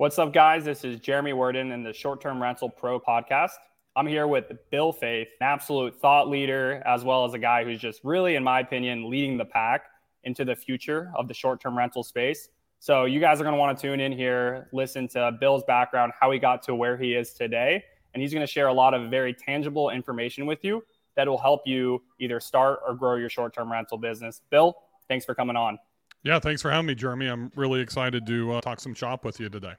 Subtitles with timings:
[0.00, 0.64] What's up, guys?
[0.64, 3.50] This is Jeremy Worden in the Short Term Rental Pro podcast.
[3.94, 7.78] I'm here with Bill Faeth, an absolute thought leader, as well as a guy who's
[7.78, 9.82] just really, in my opinion, leading the pack
[10.24, 12.48] into the future of the short term rental space.
[12.78, 16.14] So, you guys are going to want to tune in here, listen to Bill's background,
[16.18, 17.84] how he got to where he is today.
[18.14, 20.82] And he's going to share a lot of very tangible information with you
[21.16, 24.40] that will help you either start or grow your short term rental business.
[24.48, 24.74] Bill,
[25.08, 25.78] thanks for coming on.
[26.22, 27.26] Yeah, thanks for having me, Jeremy.
[27.26, 29.74] I'm really excited to uh, talk some shop with you today.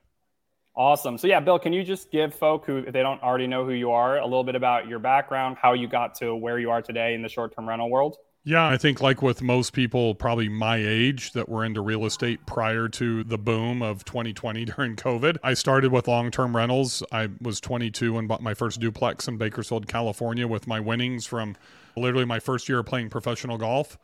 [0.76, 1.18] Awesome.
[1.18, 3.74] So, yeah, Bill, can you just give folk who, if they don't already know who
[3.74, 6.82] you are, a little bit about your background, how you got to where you are
[6.82, 8.18] today in the short term rental world?
[8.44, 12.44] Yeah, I think like with most people, probably my age that were into real estate
[12.48, 17.04] prior to the boom of 2020 during COVID, I started with long term rentals.
[17.12, 21.56] I was 22 and bought my first duplex in Bakersfield, California with my winnings from
[21.96, 24.00] literally my first year of playing professional golf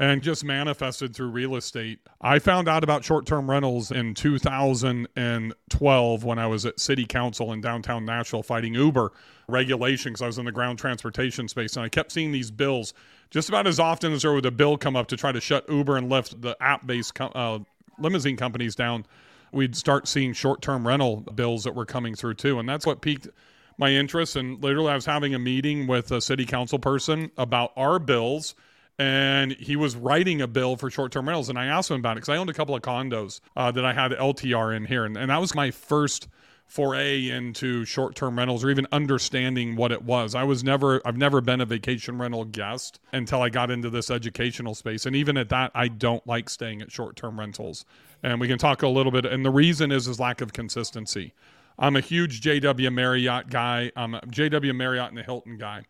[0.00, 1.98] and just manifested through real estate.
[2.22, 7.52] I found out about short term rentals in 2012 when I was at City Council
[7.52, 9.12] in downtown Nashville fighting Uber
[9.46, 10.22] regulations.
[10.22, 11.76] I was in the ground transportation space.
[11.76, 12.94] And I kept seeing these bills
[13.28, 15.68] just about as often as there would a bill come up to try to shut
[15.68, 17.58] Uber and Lyft, the app based co- uh,
[17.98, 19.04] limousine companies, down.
[19.52, 22.58] We'd start seeing short term rental bills that were coming through too.
[22.58, 23.28] And that's what piqued
[23.76, 24.34] my interest.
[24.34, 28.54] And literally, I was having a meeting with a city council person about our bills
[29.00, 32.16] and he was writing a bill for short-term rentals and i asked him about it
[32.16, 35.16] because i owned a couple of condos uh, that i had ltr in here and,
[35.16, 36.28] and that was my first
[36.70, 40.36] foray into short-term rentals or even understanding what it was.
[40.36, 44.08] I was never i've never been a vacation rental guest until i got into this
[44.08, 47.84] educational space and even at that i don't like staying at short-term rentals.
[48.22, 51.32] And we can talk a little bit and the reason is is lack of consistency.
[51.76, 53.90] I'm a huge jw marriott guy.
[53.96, 55.86] I'm a jw marriott and the hilton guy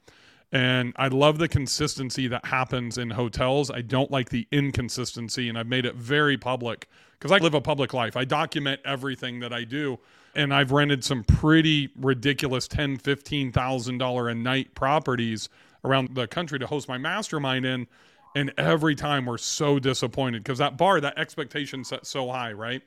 [0.53, 3.71] and I love the consistency that happens in hotels.
[3.71, 7.61] I don't like the inconsistency, and I've made it very public because I live a
[7.61, 8.17] public life.
[8.17, 9.99] I document everything that I do,
[10.35, 15.49] and I've rented some pretty ridiculous ten, fifteen thousand dollar a night properties
[15.85, 17.87] around the country to host my mastermind in.
[18.35, 22.81] And every time we're so disappointed because that bar, that expectation set so high, right?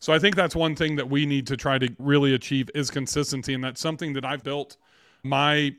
[0.00, 2.90] So I think that's one thing that we need to try to really achieve is
[2.90, 4.76] consistency, and that's something that I've built
[5.22, 5.74] my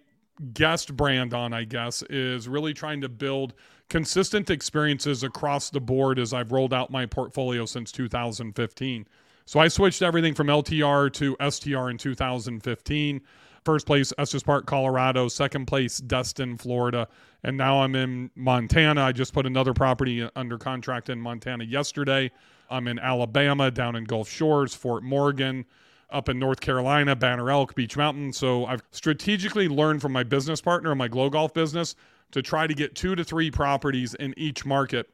[0.53, 3.53] guest brand on, I guess, is really trying to build
[3.89, 9.07] consistent experiences across the board as I've rolled out my portfolio since 2015.
[9.45, 13.21] So I switched everything from LTR to STR in 2015.
[13.65, 15.27] First place, Estes Park, Colorado.
[15.27, 17.07] Second place, Destin, Florida.
[17.43, 19.01] And now I'm in Montana.
[19.01, 22.31] I just put another property under contract in Montana yesterday.
[22.69, 25.65] I'm in Alabama, down in Gulf Shores, Fort Morgan
[26.11, 28.33] up in North Carolina, Banner Elk, Beech Mountain.
[28.33, 31.95] So I've strategically learned from my business partner in my Glow Golf business
[32.31, 35.09] to try to get two to three properties in each market.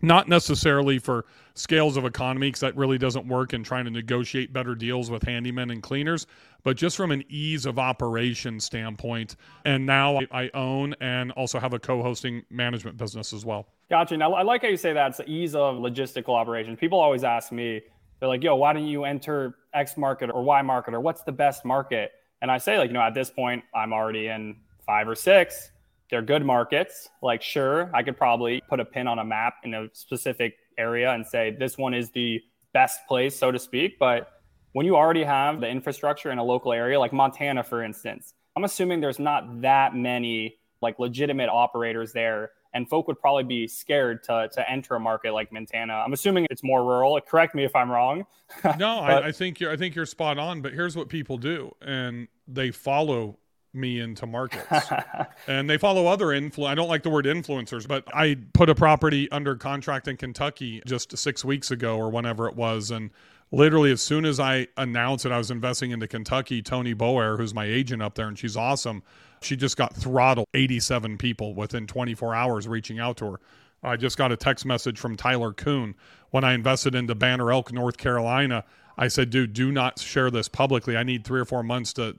[0.00, 1.24] Not necessarily for
[1.54, 5.24] scales of economy, because that really doesn't work in trying to negotiate better deals with
[5.24, 6.24] handymen and cleaners,
[6.62, 9.34] but just from an ease of operation standpoint.
[9.64, 13.66] And now I own and also have a co hosting management business as well.
[13.90, 14.16] Gotcha.
[14.16, 16.78] Now, I like how you say that it's the ease of logistical operations.
[16.78, 17.80] People always ask me,
[18.20, 21.32] they're like, yo, why don't you enter X market or Y market or what's the
[21.32, 22.12] best market?
[22.40, 24.56] And I say, like, you know, at this point, I'm already in
[24.86, 25.70] five or six.
[26.10, 27.08] They're good markets.
[27.22, 31.12] Like, sure, I could probably put a pin on a map in a specific area
[31.12, 32.40] and say this one is the
[32.72, 33.98] best place, so to speak.
[33.98, 34.30] But
[34.72, 38.64] when you already have the infrastructure in a local area, like Montana, for instance, I'm
[38.64, 44.22] assuming there's not that many like legitimate operators there and folk would probably be scared
[44.22, 45.94] to, to enter a market like Montana.
[45.94, 47.20] I'm assuming it's more rural.
[47.20, 48.24] Correct me if I'm wrong.
[48.64, 50.62] no, but, I, I, think you're I think you're spot on.
[50.62, 53.36] But here's what people do, and they follow
[53.74, 54.90] me into markets,
[55.48, 56.66] and they follow other influ.
[56.66, 60.80] I don't like the word influencers, but I put a property under contract in Kentucky
[60.86, 63.10] just six weeks ago or whenever it was, and
[63.50, 67.54] literally as soon as I announced that I was investing into Kentucky, Tony Boer, who's
[67.54, 69.02] my agent up there, and she's awesome
[69.42, 73.40] she just got throttled 87 people within 24 hours reaching out to her.
[73.82, 75.94] I just got a text message from Tyler Kuhn
[76.30, 78.64] when I invested into Banner Elk, North Carolina.
[78.96, 80.96] I said, dude, do not share this publicly.
[80.96, 82.16] I need three or four months to.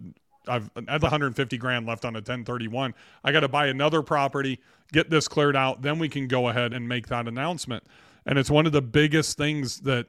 [0.47, 2.95] I've had 150 grand left on a 1031.
[3.23, 4.59] I got to buy another property,
[4.91, 7.83] get this cleared out, then we can go ahead and make that announcement.
[8.25, 10.07] And it's one of the biggest things that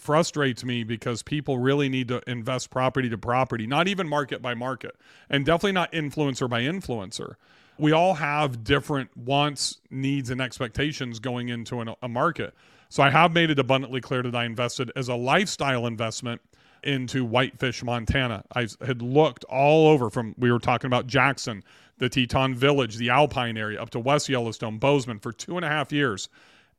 [0.00, 4.54] frustrates me because people really need to invest property to property, not even market by
[4.54, 4.96] market,
[5.28, 7.34] and definitely not influencer by influencer.
[7.78, 12.54] We all have different wants, needs, and expectations going into an, a market.
[12.88, 16.40] So I have made it abundantly clear that I invested as a lifestyle investment
[16.82, 18.44] into Whitefish, Montana.
[18.54, 21.62] I had looked all over from, we were talking about Jackson,
[21.98, 25.68] the Teton Village, the Alpine area, up to West Yellowstone, Bozeman for two and a
[25.68, 26.28] half years.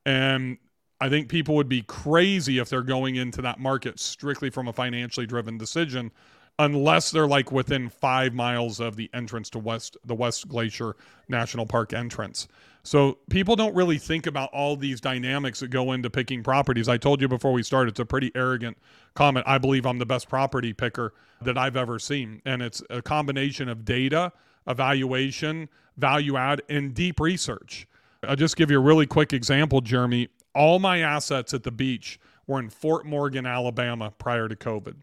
[0.05, 0.57] And
[1.01, 4.73] I think people would be crazy if they're going into that market strictly from a
[4.73, 6.11] financially driven decision
[6.59, 10.95] unless they're like within five miles of the entrance to west the west glacier
[11.29, 12.47] national park entrance.
[12.83, 16.89] So people don't really think about all these dynamics that go into picking properties.
[16.89, 18.77] I told you before we started it's a pretty arrogant
[19.15, 19.45] comment.
[19.47, 22.41] I believe i'm the best property picker that i've ever seen.
[22.45, 24.33] And it's a combination of data
[24.67, 27.87] evaluation value add and deep research.
[28.27, 32.19] I'll just give you a really quick example jeremy all my assets at the beach
[32.47, 34.95] were in fort morgan alabama prior to covid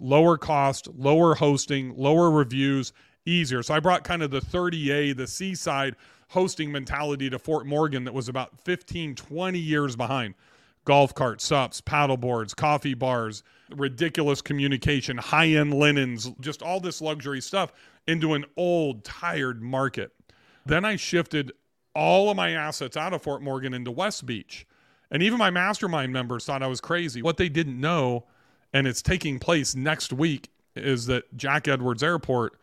[0.00, 2.92] lower cost, lower hosting, lower reviews,
[3.26, 3.62] easier.
[3.62, 5.94] So I brought kind of the 30A, the seaside
[6.28, 10.34] hosting mentality to Fort Morgan that was about 15, 20 years behind.
[10.86, 13.42] Golf carts, sups, paddle boards, coffee bars,
[13.76, 17.72] ridiculous communication, high end linens, just all this luxury stuff
[18.06, 20.12] into an old, tired market.
[20.64, 21.52] Then I shifted
[21.94, 24.66] all of my assets out of Fort Morgan into West Beach.
[25.10, 27.22] And even my mastermind members thought I was crazy.
[27.22, 28.24] What they didn't know
[28.72, 32.58] and it's taking place next week, is that Jack Edwards Airport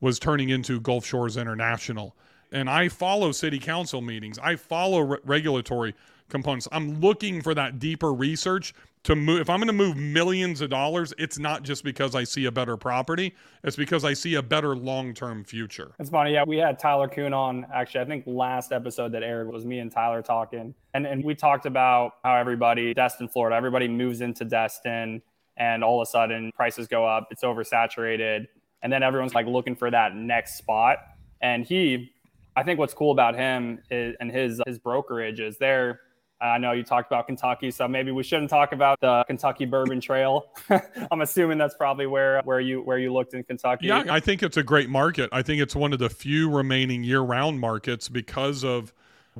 [0.00, 2.16] was turning into Gulf Shores International.
[2.52, 5.94] And I follow city council meetings, I follow re- regulatory
[6.28, 6.68] components.
[6.72, 9.40] I'm looking for that deeper research to move.
[9.40, 12.52] If I'm going to move millions of dollars, it's not just because I see a
[12.52, 13.34] better property,
[13.64, 15.92] it's because I see a better long term future.
[15.98, 16.32] It's funny.
[16.32, 19.78] Yeah, we had Tyler Kuhn on actually, I think last episode that aired was me
[19.78, 20.74] and Tyler talking.
[20.94, 25.22] And, and we talked about how everybody, Destin, Florida, everybody moves into Destin
[25.56, 28.46] and all of a sudden prices go up, it's oversaturated,
[28.82, 30.98] and then everyone's like looking for that next spot.
[31.40, 32.12] And he,
[32.56, 36.00] I think what's cool about him is, and his his brokerage is there.
[36.40, 40.00] I know you talked about Kentucky, so maybe we shouldn't talk about the Kentucky Bourbon
[40.00, 40.46] Trail.
[41.10, 43.88] I'm assuming that's probably where where you where you looked in Kentucky.
[43.88, 45.30] Yeah, I think it's a great market.
[45.32, 48.92] I think it's one of the few remaining year-round markets because of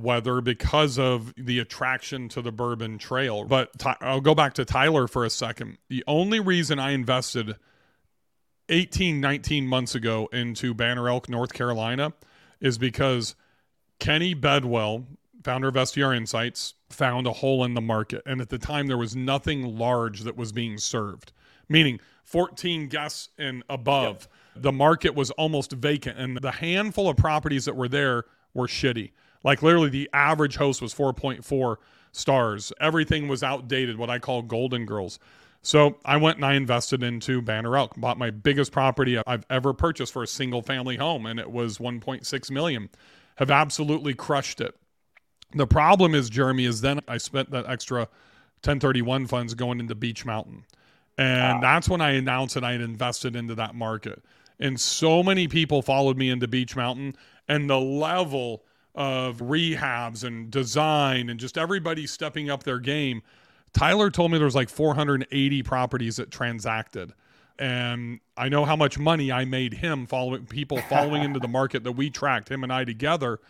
[0.02, 3.44] weather because of the attraction to the Bourbon Trail.
[3.44, 5.78] But I'll go back to Tyler for a second.
[5.88, 7.56] The only reason I invested
[8.68, 12.12] 18, 19 months ago into Banner Elk, North Carolina,
[12.60, 13.34] is because
[13.98, 15.06] Kenny Bedwell,
[15.42, 18.22] founder of STR Insights, found a hole in the market.
[18.26, 21.32] And at the time, there was nothing large that was being served,
[21.68, 24.28] meaning 14 guests and above.
[24.54, 24.62] Yep.
[24.62, 28.24] The market was almost vacant, and the handful of properties that were there
[28.54, 29.12] were shitty.
[29.44, 31.76] Like literally, the average host was 4.4
[32.12, 32.72] stars.
[32.80, 35.18] Everything was outdated, what I call golden girls.
[35.62, 39.72] So I went and I invested into Banner Elk, bought my biggest property I've ever
[39.72, 42.88] purchased for a single family home, and it was 1.6 million.
[43.36, 44.74] Have absolutely crushed it.
[45.54, 50.24] The problem is, Jeremy, is then I spent that extra 1031 funds going into Beech
[50.24, 50.64] Mountain.
[51.16, 51.60] And wow.
[51.60, 54.22] that's when I announced that I had invested into that market.
[54.60, 57.16] And so many people followed me into Beech Mountain,
[57.48, 58.64] and the level
[58.94, 63.22] of rehabs and design and just everybody stepping up their game.
[63.72, 67.12] Tyler told me there was like 480 properties that transacted.
[67.60, 71.84] And I know how much money I made him following people following into the market
[71.84, 73.40] that we tracked, him and I together.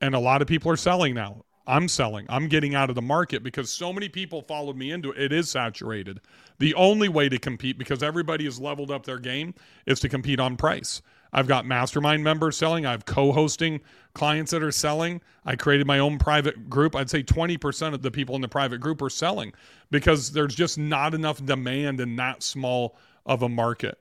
[0.00, 1.44] And a lot of people are selling now.
[1.66, 2.26] I'm selling.
[2.28, 5.20] I'm getting out of the market because so many people followed me into it.
[5.20, 6.20] It is saturated.
[6.58, 9.54] The only way to compete, because everybody has leveled up their game,
[9.86, 11.00] is to compete on price.
[11.32, 12.86] I've got mastermind members selling.
[12.86, 13.80] I have co hosting
[14.14, 15.20] clients that are selling.
[15.44, 16.96] I created my own private group.
[16.96, 19.52] I'd say 20% of the people in the private group are selling
[19.90, 23.98] because there's just not enough demand in that small of a market.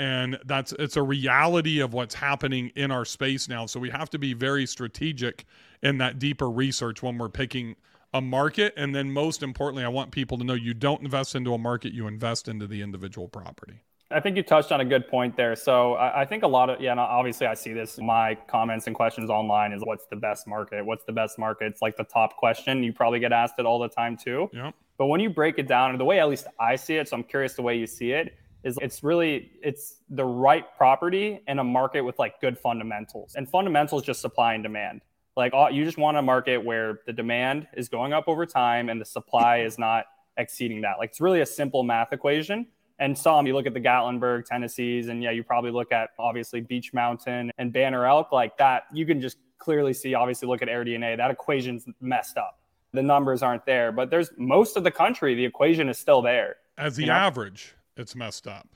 [0.00, 3.66] And that's it's a reality of what's happening in our space now.
[3.66, 5.44] So we have to be very strategic
[5.82, 7.76] in that deeper research when we're picking
[8.14, 8.72] a market.
[8.78, 11.92] And then most importantly, I want people to know you don't invest into a market,
[11.92, 13.82] you invest into the individual property.
[14.10, 15.54] I think you touched on a good point there.
[15.54, 17.98] So I, I think a lot of yeah, and obviously I see this.
[17.98, 20.82] My comments and questions online is what's the best market?
[20.82, 21.66] What's the best market?
[21.66, 22.82] It's like the top question.
[22.82, 24.48] You probably get asked it all the time too.
[24.54, 24.70] Yeah.
[24.96, 27.18] But when you break it down, and the way at least I see it, so
[27.18, 31.58] I'm curious the way you see it, is it's really it's the right property in
[31.58, 33.34] a market with like good fundamentals.
[33.34, 35.02] And fundamentals just supply and demand.
[35.36, 39.00] Like you just want a market where the demand is going up over time and
[39.00, 40.04] the supply is not
[40.36, 40.98] exceeding that.
[40.98, 42.66] Like it's really a simple math equation
[43.00, 46.60] and some you look at the Gatlinburg, Tennessee's, and yeah, you probably look at obviously
[46.60, 48.84] Beech Mountain and Banner Elk like that.
[48.92, 51.16] You can just clearly see, obviously, look at AirDNA.
[51.16, 52.58] That equation's messed up.
[52.92, 56.56] The numbers aren't there, but there's most of the country, the equation is still there.
[56.76, 57.79] As the average, know?
[58.00, 58.68] It's messed up,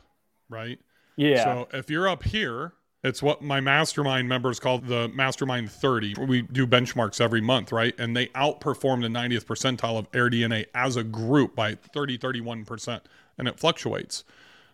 [0.48, 0.78] right?
[1.16, 1.44] Yeah.
[1.44, 6.14] So if you're up here, it's what my mastermind members call the mastermind 30.
[6.26, 7.94] We do benchmarks every month, right?
[7.98, 13.00] And they outperform the 90th percentile of AirDNA as a group by 30, 31%
[13.36, 14.24] and it fluctuates.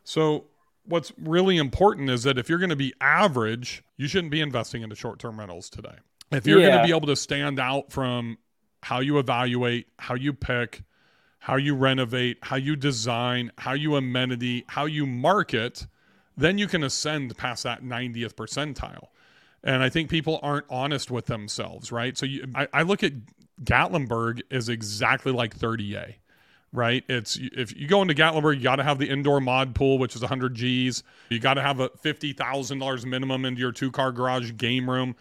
[0.04, 0.44] So
[0.84, 4.82] what's really important is that if you're going to be average, you shouldn't be investing
[4.82, 5.96] into short-term rentals today.
[6.30, 6.68] If you're yeah.
[6.68, 8.38] going to be able to stand out from
[8.82, 10.82] how you evaluate, how you pick,
[11.40, 15.86] how you renovate, how you design, how you amenity, how you market,
[16.36, 19.08] then you can ascend past that 90th percentile.
[19.64, 22.16] And I think people aren't honest with themselves, right?
[22.16, 23.12] So you, I, I look at
[23.62, 26.14] Gatlinburg as exactly like 30A
[26.72, 27.04] right?
[27.08, 30.14] It's if you go into Gatlinburg, you got to have the indoor mod pool, which
[30.14, 31.02] is 100 G's.
[31.28, 35.16] You got to have a $50,000 minimum into your two car garage game room.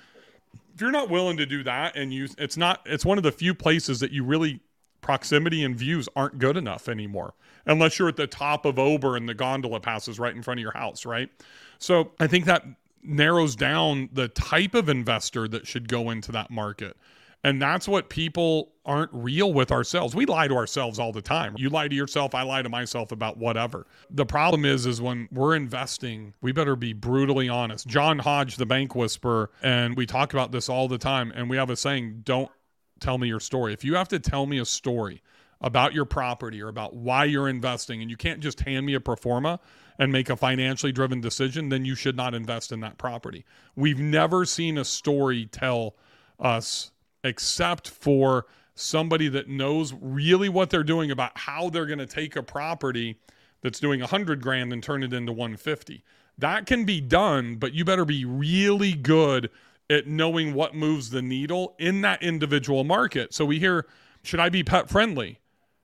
[0.74, 3.32] If you're not willing to do that, and you, it's not, it's one of the
[3.32, 4.62] few places that you really
[5.02, 7.34] proximity and views aren't good enough anymore,
[7.66, 10.62] unless you're at the top of Ober and the gondola passes right in front of
[10.62, 11.30] your house, right?
[11.78, 12.66] So I think that
[13.04, 16.98] narrows down the type of investor that should go into that market.
[17.44, 20.14] And that's what people aren't real with ourselves.
[20.14, 21.56] We lie to ourselves all the time.
[21.58, 23.88] You lie to yourself, I lie to myself about whatever.
[24.10, 27.88] The problem is is when we're investing, we better be brutally honest.
[27.88, 31.56] John Hodge, the bank whisperer, and we talk about this all the time and we
[31.56, 32.52] have a saying, don't
[33.00, 33.74] tell me your story.
[33.74, 35.22] If you have to tell me a story
[35.62, 39.00] about your property or about why you're investing and you can't just hand me a
[39.00, 39.60] pro forma
[39.98, 43.46] and make a financially driven decision, then you should not invest in that property.
[43.76, 45.96] We've never seen a story tell
[46.40, 46.92] us
[47.24, 52.38] except for somebody that knows really what they're doing about how they're going to take
[52.38, 53.18] a property
[53.62, 56.04] that's doing 100 grand and turn it into 150.
[56.38, 59.50] That can be done, but you better be really good
[59.90, 63.34] at knowing what moves the needle in that individual market.
[63.34, 63.88] So we hear,
[64.24, 65.40] should I be pet friendly?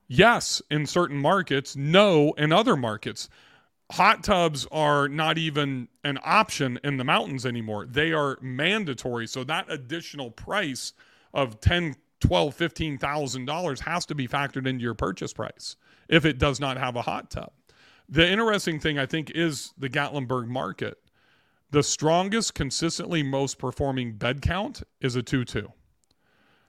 [0.08, 3.28] Yes, in certain markets, no, in other markets.
[3.92, 7.86] Hot tubs are not even an option in the mountains anymore.
[7.86, 9.28] They are mandatory.
[9.28, 10.94] So that additional price
[11.34, 15.76] of 10 12 15,000 dollars has to be factored into your purchase price
[16.08, 17.52] if it does not have a hot tub.
[18.08, 20.98] The interesting thing I think is the Gatlinburg market.
[21.72, 25.68] The strongest consistently most performing bed count is a 2-2.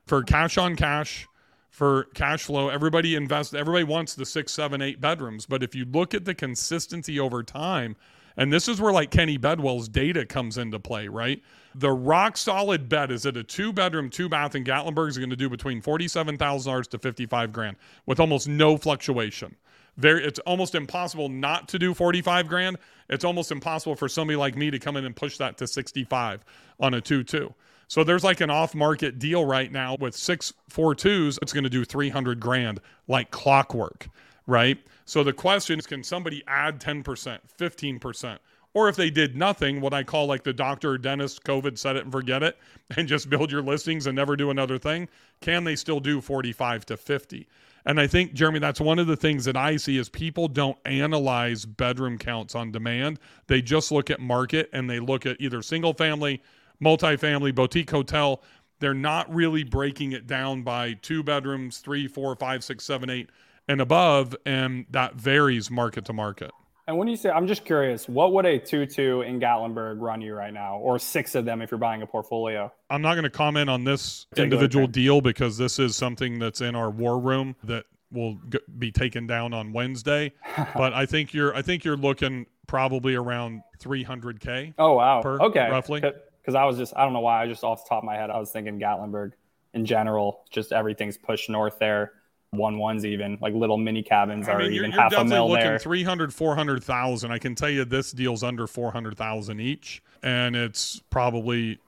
[0.06, 1.26] For cash on cash,
[1.70, 5.84] for cash flow, everybody invests everybody wants the six, seven, eight bedrooms, but if you
[5.84, 7.96] look at the consistency over time,
[8.38, 11.42] and this is where like Kenny Bedwell's data comes into play, right?
[11.74, 15.30] The rock solid bet is that a two bedroom, two bath in Gatlinburg is going
[15.30, 17.76] to do between $47,000 to 55 grand
[18.06, 19.56] with almost no fluctuation.
[19.96, 22.76] Very, it's almost impossible not to do 45 grand.
[23.08, 26.44] It's almost impossible for somebody like me to come in and push that to 65
[26.80, 27.54] on a 2 2.
[27.88, 31.38] So there's like an off market deal right now with six four twos.
[31.40, 34.08] It's going to do 300 grand like clockwork
[34.46, 34.78] right?
[35.04, 38.38] So the question is can somebody add 10%, 15%?
[38.74, 41.96] Or if they did nothing, what I call like the doctor or dentist COVID set
[41.96, 42.58] it and forget it
[42.96, 45.08] and just build your listings and never do another thing,
[45.40, 47.48] can they still do 45 to 50?
[47.86, 50.76] And I think, Jeremy, that's one of the things that I see is people don't
[50.84, 53.20] analyze bedroom counts on demand.
[53.46, 56.42] They just look at market and they look at either single family,
[56.82, 58.42] multifamily, boutique hotel.
[58.80, 63.30] They're not really breaking it down by two bedrooms, three, four, five, six, seven, eight
[63.68, 66.50] and above, and that varies market to market.
[66.88, 70.20] And when you say, I'm just curious, what would a 2 2 in Gatlinburg run
[70.20, 72.72] you right now, or six of them if you're buying a portfolio?
[72.88, 76.76] I'm not going to comment on this individual deal because this is something that's in
[76.76, 80.32] our war room that will g- be taken down on Wednesday.
[80.76, 84.74] but I think you're, I think you're looking probably around 300k.
[84.78, 86.00] Oh wow, per, okay, roughly.
[86.00, 88.14] Because I was just, I don't know why, I just off the top of my
[88.14, 89.32] head, I was thinking Gatlinburg
[89.74, 92.12] in general, just everything's pushed north there
[92.50, 95.24] one ones even like little mini cabins I are mean, even you're, half you're a
[95.24, 95.78] mil looking there.
[95.78, 101.78] 300 400,000 I can tell you this deal's under 400,000 each and it's probably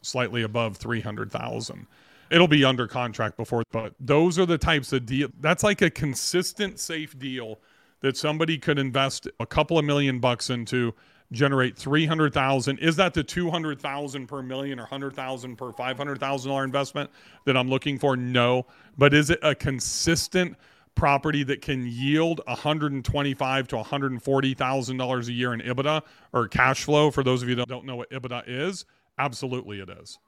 [0.00, 1.86] slightly above 300,000
[2.30, 5.90] it'll be under contract before but those are the types of deal that's like a
[5.90, 7.60] consistent safe deal
[8.00, 10.94] that somebody could invest a couple of million bucks into
[11.32, 17.10] generate 300,000 is that the 200,000 per million or 100,000 per $500,000 investment
[17.46, 18.16] that I'm looking for?
[18.16, 18.66] No.
[18.96, 20.56] But is it a consistent
[20.94, 27.10] property that can yield 125 to 140,000 dollars a year in EBITDA or cash flow?
[27.10, 28.84] For those of you that don't know what EBITDA is
[29.18, 30.18] absolutely it is.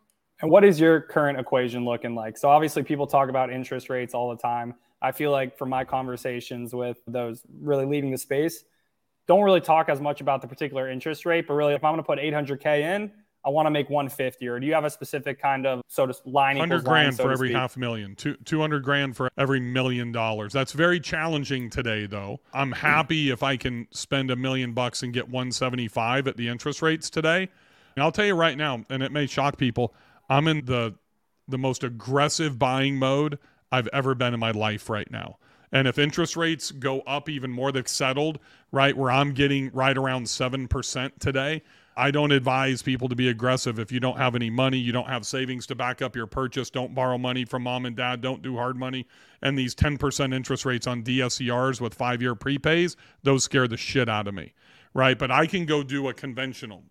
[0.41, 2.37] And what is your current equation looking like?
[2.37, 4.75] So obviously people talk about interest rates all the time.
[5.01, 8.65] I feel like from my conversations with those really leading the space
[9.27, 12.03] don't really talk as much about the particular interest rate, but really, if I'm going
[12.03, 13.11] to put 800k in,
[13.45, 14.47] I want to make 150.
[14.49, 16.57] Or do you have a specific kind of so to line?
[16.57, 17.57] 100 grand line, so for every speak?
[17.57, 20.53] half million, two, 200 grand for every million dollars.
[20.53, 22.41] That's very challenging today, though.
[22.53, 26.81] I'm happy if I can spend a million bucks and get 175 at the interest
[26.81, 27.49] rates today.
[27.97, 29.95] And I'll tell you right now, and it may shock people,
[30.29, 30.95] I'm in the
[31.47, 33.39] the most aggressive buying mode
[33.71, 35.37] I've ever been in my life right now.
[35.73, 38.39] And if interest rates go up even more, they've settled
[38.73, 41.63] right where I'm getting right around 7% today.
[41.97, 45.09] I don't advise people to be aggressive if you don't have any money, you don't
[45.09, 48.43] have savings to back up your purchase, don't borrow money from mom and dad, don't
[48.43, 49.07] do hard money.
[49.43, 54.09] And these 10% interest rates on DSCRs with five year prepays, those scare the shit
[54.09, 54.53] out of me,
[54.93, 55.17] right?
[55.17, 56.83] But I can go do a conventional.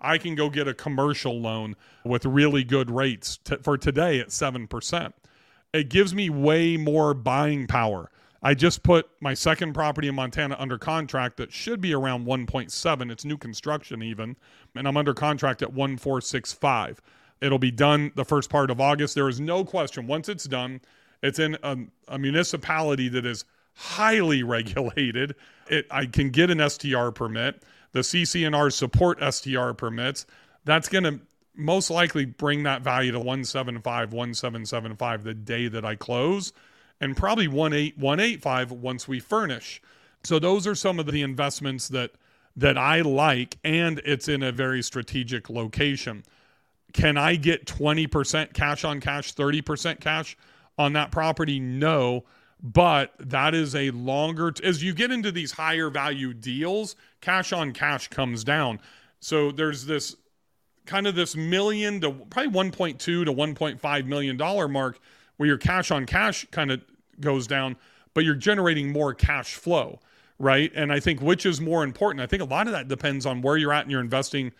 [0.00, 4.28] I can go get a commercial loan with really good rates t- for today at
[4.28, 5.12] 7%.
[5.72, 8.10] It gives me way more buying power
[8.42, 13.10] I just put my second property in Montana under contract that should be around 1.7.
[13.10, 14.36] It's new construction even,
[14.74, 17.00] and I'm under contract at 1465.
[17.40, 19.14] It'll be done the first part of August.
[19.14, 20.08] There is no question.
[20.08, 20.80] Once it's done,
[21.22, 21.76] it's in a,
[22.08, 23.44] a municipality that is
[23.74, 25.36] highly regulated.
[25.68, 27.62] It, I can get an STR permit.
[27.92, 30.26] The CC&R support STR permits.
[30.64, 31.20] That's going to
[31.54, 36.52] most likely bring that value to 175, 1775 the day that I close
[37.02, 39.82] and probably 18185 once we furnish.
[40.22, 42.12] So those are some of the investments that
[42.54, 46.22] that I like and it's in a very strategic location.
[46.92, 50.36] Can I get 20% cash on cash, 30% cash
[50.76, 51.58] on that property?
[51.58, 52.24] No,
[52.62, 57.54] but that is a longer t- as you get into these higher value deals, cash
[57.54, 58.78] on cash comes down.
[59.20, 60.14] So there's this
[60.84, 65.00] kind of this million to probably 1.2 to 1.5 million dollar mark
[65.38, 66.82] where your cash on cash kind of
[67.20, 67.76] goes down,
[68.14, 70.00] but you're generating more cash flow,
[70.38, 70.70] right?
[70.74, 72.20] And I think which is more important.
[72.22, 74.52] I think a lot of that depends on where you're at in your investing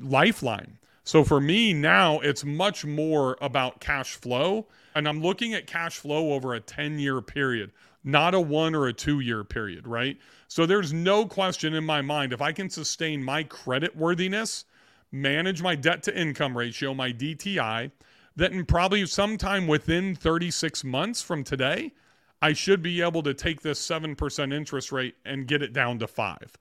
[0.00, 0.78] lifeline.
[1.04, 4.66] So for me now, it's much more about cash flow.
[4.94, 7.72] And I'm looking at cash flow over a 10 year period,
[8.04, 10.18] not a one or a two year period, right?
[10.48, 14.66] So there's no question in my mind if I can sustain my credit worthiness,
[15.10, 17.90] manage my debt to income ratio, my DTI,
[18.38, 21.92] that in probably sometime within 36 months from today,
[22.40, 26.06] I should be able to take this 7% interest rate and get it down to
[26.06, 26.56] five.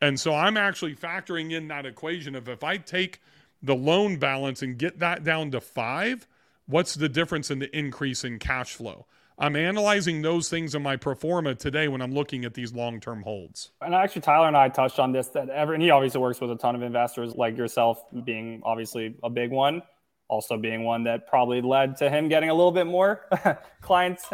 [0.00, 3.20] And so I'm actually factoring in that equation of if I take
[3.62, 6.26] the loan balance and get that down to five,
[6.66, 9.06] what's the difference in the increase in cash flow?
[9.38, 12.98] I'm analyzing those things in my pro forma today when I'm looking at these long
[12.98, 13.70] term holds.
[13.80, 16.50] And actually, Tyler and I touched on this that ever, and he obviously works with
[16.50, 19.82] a ton of investors like yourself, being obviously a big one
[20.30, 23.26] also being one that probably led to him getting a little bit more
[23.82, 24.30] clients.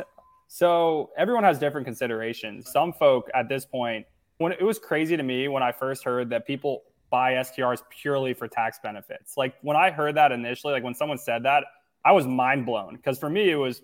[0.46, 2.70] So everyone has different considerations.
[2.70, 4.06] Some folk at this point,
[4.36, 8.34] when it was crazy to me when I first heard that people buy STRs purely
[8.34, 9.36] for tax benefits.
[9.38, 11.64] Like when I heard that initially, like when someone said that,
[12.04, 13.80] I was mind blown because for me it was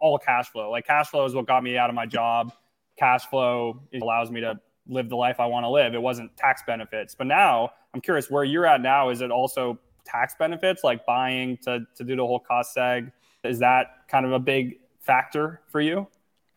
[0.00, 0.70] all cash flow.
[0.70, 2.52] Like cash flow is what got me out of my job.
[2.98, 5.94] Cash flow allows me to live the life I want to live.
[5.94, 7.14] It wasn't tax benefits.
[7.14, 9.10] But now I'm curious where you're at now.
[9.10, 13.12] Is it also tax benefits like buying to, to do the whole cost seg
[13.44, 16.06] is that kind of a big factor for you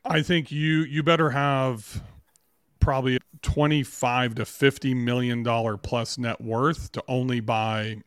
[0.06, 2.02] i think you you better have
[2.80, 7.98] probably 25 to 50 million dollar plus net worth to only buy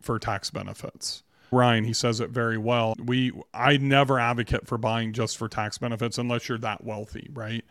[0.00, 2.94] for tax benefits Ryan, he says it very well.
[3.04, 7.64] We I never advocate for buying just for tax benefits unless you're that wealthy, right?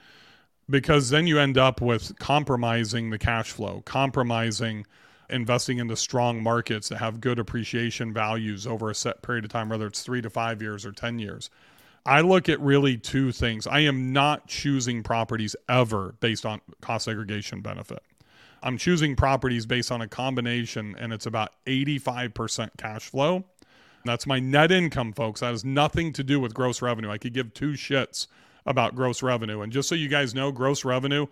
[0.69, 4.85] Because then you end up with compromising the cash flow, compromising
[5.29, 9.69] investing into strong markets that have good appreciation values over a set period of time,
[9.69, 11.49] whether it's three to five years or 10 years.
[12.05, 13.67] I look at really two things.
[13.67, 18.01] I am not choosing properties ever based on cost segregation benefit.
[18.63, 23.45] I'm choosing properties based on a combination, and it's about 85% cash flow.
[24.05, 25.41] That's my net income, folks.
[25.41, 27.09] That has nothing to do with gross revenue.
[27.09, 28.27] I could give two shits
[28.65, 29.61] about gross revenue.
[29.61, 31.27] And just so you guys know, gross revenue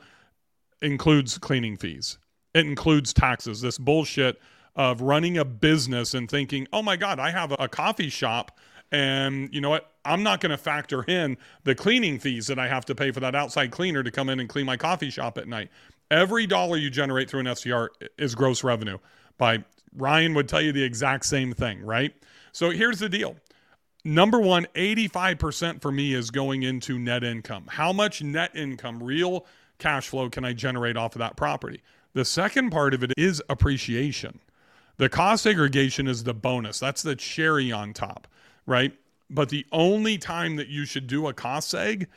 [0.82, 2.18] includes cleaning fees
[2.54, 3.62] it includes taxes.
[3.62, 4.40] This bullshit
[4.76, 8.58] of running a business and thinking, oh my God, I have a coffee shop.
[8.92, 9.92] And you know what?
[10.06, 13.20] I'm not going to factor in the cleaning fees that I have to pay for
[13.20, 15.70] that outside cleaner to come in and clean my coffee shop at night.
[16.10, 18.98] Every dollar you generate through an STR is gross revenue.
[19.38, 22.14] By Ryan would tell you the exact same thing, right?
[22.54, 23.36] So here's the deal.
[24.06, 27.66] Number one, 85% for me is going into net income.
[27.68, 29.46] How much net income, real
[29.80, 31.82] cash flow, can I generate off of that property?
[32.18, 34.40] The second part of it is appreciation.
[34.98, 36.80] The cost segregation is the bonus.
[36.80, 38.28] That's the cherry on top,
[38.66, 38.92] right?
[39.30, 42.08] But the only time that you should do a cost seg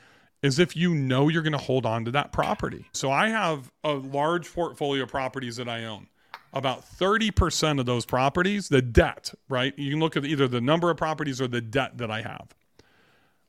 [0.43, 2.87] is if you know you're going to hold on to that property.
[2.95, 6.07] So I have a large portfolio of properties that I own.
[6.55, 9.79] About 30% of those properties, the debt, right?
[9.79, 12.55] You can look at either the number of properties or the debt that I have.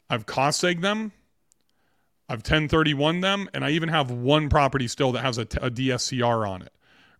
[0.10, 1.14] I've cost seg them
[2.32, 6.62] I've 1031 them, and I even have one property still that has a DSCR on
[6.62, 6.72] it,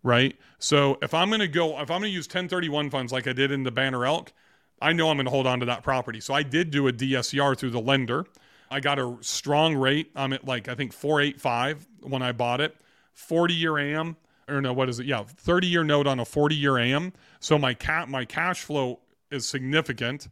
[0.02, 0.34] right?
[0.58, 3.34] So if I'm going to go, if I'm going to use 1031 funds like I
[3.34, 4.32] did in the Banner Elk,
[4.80, 6.20] I know I'm going to hold on to that property.
[6.20, 8.24] So I did do a DSCR through the lender.
[8.70, 10.10] I got a strong rate.
[10.16, 12.74] I'm at like, I think 485 when I bought it,
[13.12, 14.16] 40 year AM,
[14.48, 15.04] or no, what is it?
[15.04, 17.12] Yeah, 30 year note on a 40 year AM.
[17.38, 19.00] So my cat my cash flow
[19.32, 20.28] is significant.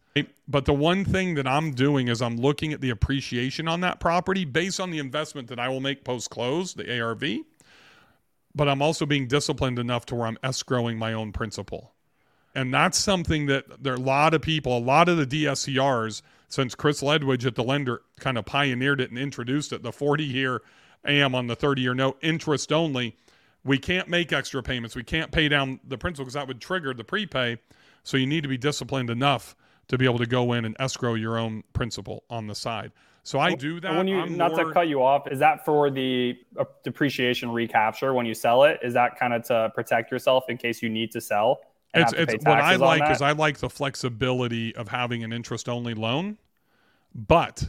[0.46, 4.00] But the one thing that I'm doing is I'm looking at the appreciation on that
[4.00, 7.24] property based on the investment that I will make post close, the ARV.
[8.54, 11.92] But I'm also being disciplined enough to where I'm escrowing my own principal.
[12.54, 16.22] And that's something that there are a lot of people, a lot of the DSCRs,
[16.48, 20.24] since Chris Ledwidge at the lender kind of pioneered it and introduced it, the 40
[20.24, 20.62] year
[21.06, 23.16] AM on the 30 year note, interest only.
[23.64, 24.96] We can't make extra payments.
[24.96, 27.58] We can't pay down the principal because that would trigger the prepay.
[28.02, 29.56] So you need to be disciplined enough
[29.88, 32.92] to be able to go in and escrow your own principal on the side.
[33.22, 33.96] So I do that.
[33.96, 34.64] When you I'm not more...
[34.64, 38.78] to cut you off, is that for the uh, depreciation recapture when you sell it?
[38.82, 41.60] Is that kind of to protect yourself in case you need to sell?
[41.92, 45.92] It's, it's what I like is I like the flexibility of having an interest only
[45.92, 46.38] loan,
[47.14, 47.68] but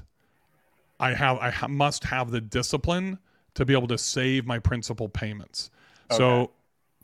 [0.99, 3.17] I have I ha- must have the discipline
[3.55, 5.71] to be able to save my principal payments.
[6.11, 6.19] Okay.
[6.19, 6.51] So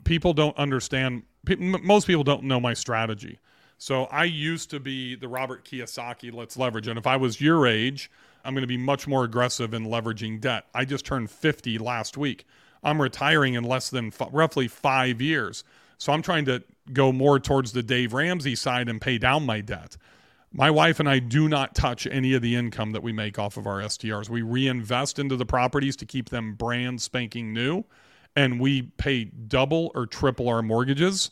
[0.04, 1.24] people don't understand.
[1.58, 3.38] Most people don't know my strategy.
[3.78, 6.88] So I used to be the Robert Kiyosaki, let's leverage.
[6.88, 8.10] And if I was your age,
[8.44, 10.66] I'm going to be much more aggressive in leveraging debt.
[10.74, 12.44] I just turned 50 last week.
[12.82, 15.64] I'm retiring in less than f- roughly five years.
[15.96, 19.60] So I'm trying to go more towards the Dave Ramsey side and pay down my
[19.60, 19.96] debt.
[20.52, 23.56] My wife and I do not touch any of the income that we make off
[23.56, 24.30] of our STRs.
[24.30, 27.84] We reinvest into the properties to keep them brand spanking new,
[28.38, 31.30] and we pay double or triple our mortgages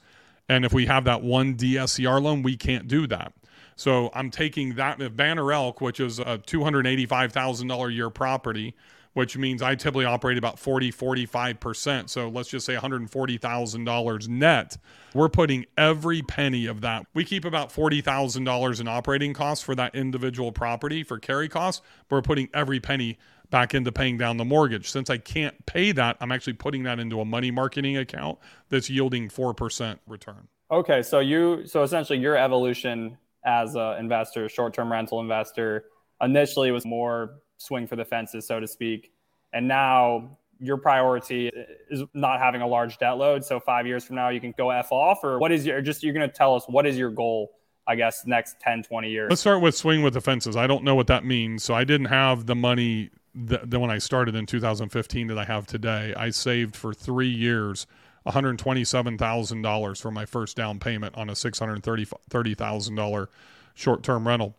[0.48, 3.32] and if we have that one DSCR loan, we can't do that.
[3.74, 8.74] So I'm taking that Banner Elk, which is a $285,000 a year property,
[9.12, 12.08] which means I typically operate about 40, 45%.
[12.08, 14.76] So let's just say $140,000 net.
[15.14, 17.06] We're putting every penny of that.
[17.12, 22.16] We keep about $40,000 in operating costs for that individual property for carry costs, but
[22.16, 23.18] we're putting every penny
[23.50, 24.90] back into paying down the mortgage.
[24.90, 28.90] Since I can't pay that, I'm actually putting that into a money marketing account that's
[28.90, 30.48] yielding 4% return.
[30.70, 35.84] Okay, so you so essentially your evolution as an investor, short-term rental investor,
[36.20, 39.12] initially was more swing for the fences, so to speak,
[39.52, 41.52] and now your priority
[41.90, 43.44] is not having a large debt load.
[43.44, 46.02] So five years from now, you can go f off, or what is your just
[46.02, 47.52] you're going to tell us what is your goal
[47.86, 49.30] I guess, next 10, 20 years.
[49.30, 50.56] Let's start with swing with the fences.
[50.56, 51.62] I don't know what that means.
[51.62, 55.44] So I didn't have the money that, that when I started in 2015 that I
[55.44, 56.14] have today.
[56.16, 57.86] I saved for three years
[58.26, 63.26] $127,000 for my first down payment on a $630,000
[63.74, 64.56] short term rental.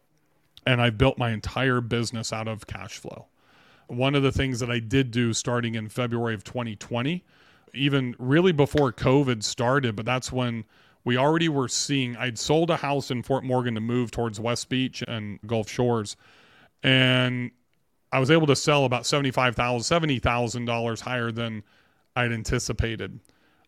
[0.66, 3.26] And I built my entire business out of cash flow.
[3.88, 7.24] One of the things that I did do starting in February of 2020,
[7.74, 10.66] even really before COVID started, but that's when
[11.06, 14.68] we already were seeing I'd sold a house in Fort Morgan to move towards West
[14.68, 16.18] Beach and Gulf Shores.
[16.84, 17.52] And
[18.12, 19.56] I was able to sell about $75,000,
[20.22, 21.64] $70,000 higher than
[22.16, 23.20] I'd anticipated.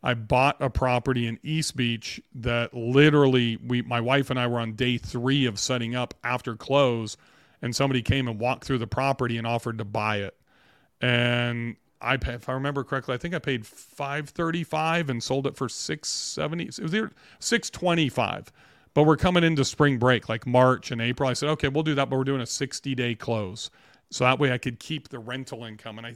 [0.01, 4.59] I bought a property in East Beach that literally we my wife and I were
[4.59, 7.17] on day 3 of setting up after close
[7.61, 10.35] and somebody came and walked through the property and offered to buy it.
[11.01, 15.47] And I if I remember correctly, I think I paid five thirty five and sold
[15.47, 16.65] it for six seventy.
[16.65, 18.51] It was either six twenty five.
[18.93, 21.29] But we're coming into spring break, like March and April.
[21.29, 23.69] I said, okay, we'll do that, but we're doing a sixty day close,
[24.09, 25.97] so that way I could keep the rental income.
[25.97, 26.15] And I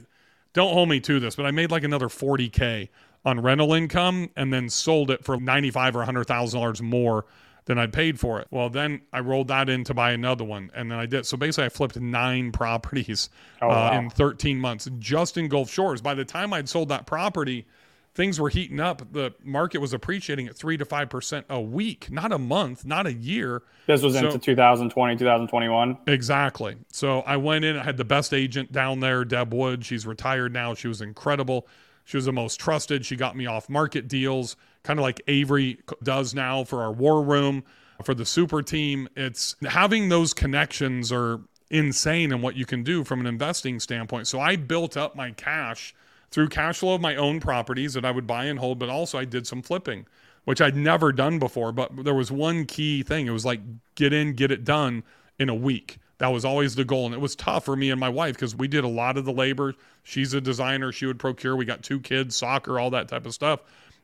[0.52, 2.90] don't hold me to this, but I made like another forty k
[3.24, 7.24] on rental income, and then sold it for ninety five or hundred thousand dollars more
[7.66, 8.48] than I'd paid for it.
[8.50, 11.26] Well, then I rolled that in to buy another one, and then I did.
[11.26, 13.30] So basically, I flipped nine properties
[13.62, 13.98] oh, uh, wow.
[13.98, 16.00] in 13 months just in Gulf Shores.
[16.00, 17.66] By the time I'd sold that property,
[18.14, 19.12] things were heating up.
[19.12, 23.06] The market was appreciating at three to five percent a week, not a month, not
[23.06, 23.62] a year.
[23.86, 25.98] This was so, into 2020, 2021.
[26.06, 26.76] Exactly.
[26.92, 27.76] So I went in.
[27.76, 29.84] I had the best agent down there, Deb Wood.
[29.84, 30.74] She's retired now.
[30.74, 31.66] She was incredible.
[32.04, 33.06] She was the most trusted.
[33.06, 37.22] She got me off market deals kind of like Avery does now for our war
[37.22, 37.64] room,
[38.04, 39.08] for the super team.
[39.16, 44.28] It's having those connections are insane in what you can do from an investing standpoint.
[44.28, 45.94] So I built up my cash
[46.34, 49.16] through cash flow of my own properties that I would buy and hold, but also
[49.16, 50.04] I did some flipping,
[50.44, 51.70] which I'd never done before.
[51.70, 53.60] But there was one key thing it was like
[53.94, 55.04] get in, get it done
[55.38, 55.98] in a week.
[56.18, 57.06] That was always the goal.
[57.06, 59.24] And it was tough for me and my wife because we did a lot of
[59.24, 59.74] the labor.
[60.02, 60.90] She's a designer.
[60.90, 61.54] She would procure.
[61.54, 63.60] We got two kids, soccer, all that type of stuff.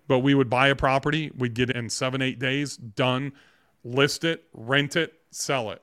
[0.07, 3.33] But we would buy a property, we'd get in seven, eight days, done,
[3.85, 5.83] list it, rent it, sell it,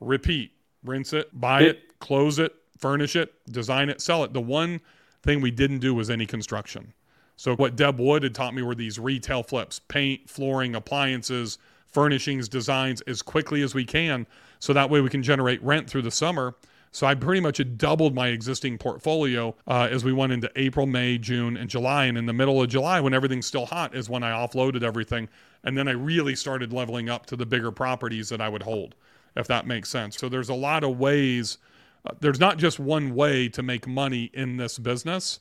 [0.00, 0.52] repeat,
[0.84, 4.32] rinse it, buy it, close it, furnish it, design it, sell it.
[4.32, 4.80] The one
[5.28, 6.94] thing we didn't do was any construction.
[7.36, 12.48] So what Deb Wood had taught me were these retail flips, paint, flooring, appliances, furnishings,
[12.48, 14.26] designs as quickly as we can.
[14.58, 16.54] So that way we can generate rent through the summer.
[16.92, 20.86] So I pretty much had doubled my existing portfolio uh, as we went into April,
[20.86, 22.06] May, June, and July.
[22.06, 25.28] And in the middle of July, when everything's still hot, is when I offloaded everything.
[25.62, 28.94] And then I really started leveling up to the bigger properties that I would hold,
[29.36, 30.16] if that makes sense.
[30.16, 31.58] So there's a lot of ways.
[32.04, 35.40] Uh, there's not just one way to make money in this business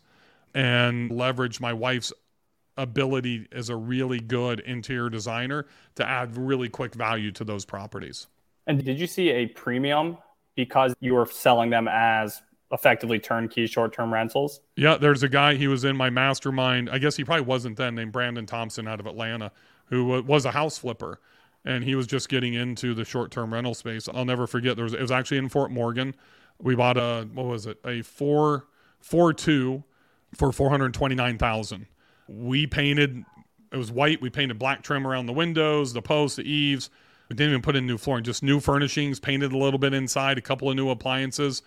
[0.53, 2.11] and leverage my wife's
[2.77, 5.65] ability as a really good interior designer
[5.95, 8.27] to add really quick value to those properties.
[8.67, 10.17] And did you see a premium
[10.55, 12.41] because you were selling them as
[12.71, 14.59] effectively turnkey short-term rentals?
[14.75, 16.89] Yeah, there's a guy he was in my mastermind.
[16.89, 19.51] I guess he probably wasn't then named Brandon Thompson out of Atlanta
[19.89, 21.19] who was a house flipper
[21.65, 24.07] and he was just getting into the short-term rental space.
[24.13, 26.15] I'll never forget there was it was actually in Fort Morgan.
[26.61, 27.79] We bought a what was it?
[27.85, 28.65] A 4
[28.99, 29.83] 4 2
[30.35, 31.87] for 429,000.
[32.27, 33.23] We painted
[33.71, 34.21] it was white.
[34.21, 36.89] We painted black trim around the windows, the posts, the eaves
[37.29, 40.37] we didn't even put in new flooring, just new furnishings, painted a little bit inside,
[40.37, 41.61] a couple of new appliances.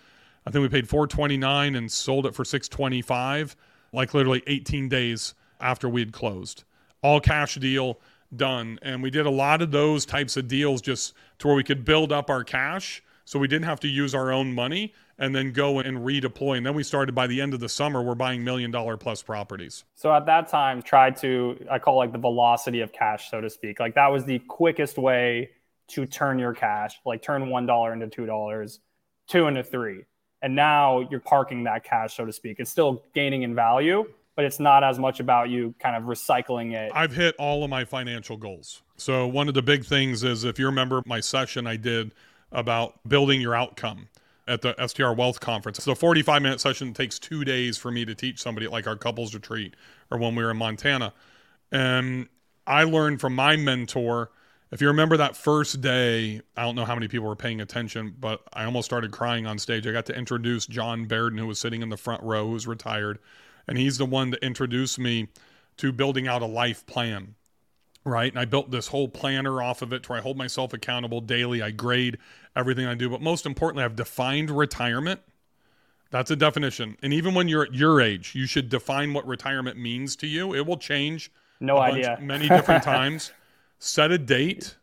[0.45, 3.55] I think we paid 429 and sold it for 625,
[3.93, 6.63] like literally 18 days after we had closed.
[7.03, 7.99] All cash deal
[8.35, 8.79] done.
[8.81, 11.85] And we did a lot of those types of deals just to where we could
[11.85, 15.51] build up our cash so we didn't have to use our own money and then
[15.51, 16.57] go and redeploy.
[16.57, 19.21] And then we started by the end of the summer, we're buying million dollar plus
[19.21, 19.83] properties.
[19.95, 23.49] So at that time, tried to, I call like the velocity of cash, so to
[23.49, 23.79] speak.
[23.79, 25.51] Like that was the quickest way
[25.89, 28.79] to turn your cash, like turn $1 into $2,
[29.27, 30.05] two into three.
[30.41, 32.59] And now you're parking that cash, so to speak.
[32.59, 34.05] It's still gaining in value,
[34.35, 36.91] but it's not as much about you kind of recycling it.
[36.95, 38.81] I've hit all of my financial goals.
[38.97, 42.13] So, one of the big things is if you remember my session I did
[42.51, 44.09] about building your outcome
[44.47, 45.85] at the STR Wealth Conference.
[45.87, 49.33] A 45 minute session takes two days for me to teach somebody like our couples
[49.33, 49.75] retreat
[50.09, 51.13] or when we were in Montana.
[51.71, 52.27] And
[52.67, 54.31] I learned from my mentor.
[54.71, 58.15] If you remember that first day, I don't know how many people were paying attention,
[58.19, 59.85] but I almost started crying on stage.
[59.87, 63.19] I got to introduce John Bairden, who was sitting in the front row, who's retired.
[63.67, 65.27] And he's the one that introduced me
[65.77, 67.35] to building out a life plan
[68.03, 68.31] right?
[68.31, 71.61] And I built this whole planner off of it where I hold myself accountable daily.
[71.61, 72.17] I grade
[72.55, 73.09] everything I do.
[73.09, 75.21] But most importantly, I've defined retirement.
[76.09, 76.97] That's a definition.
[77.01, 80.53] And even when you're at your age, you should define what retirement means to you.
[80.53, 81.31] It will change.
[81.59, 82.15] No idea.
[82.17, 83.31] Bunch, many different times.
[83.79, 84.75] Set a date.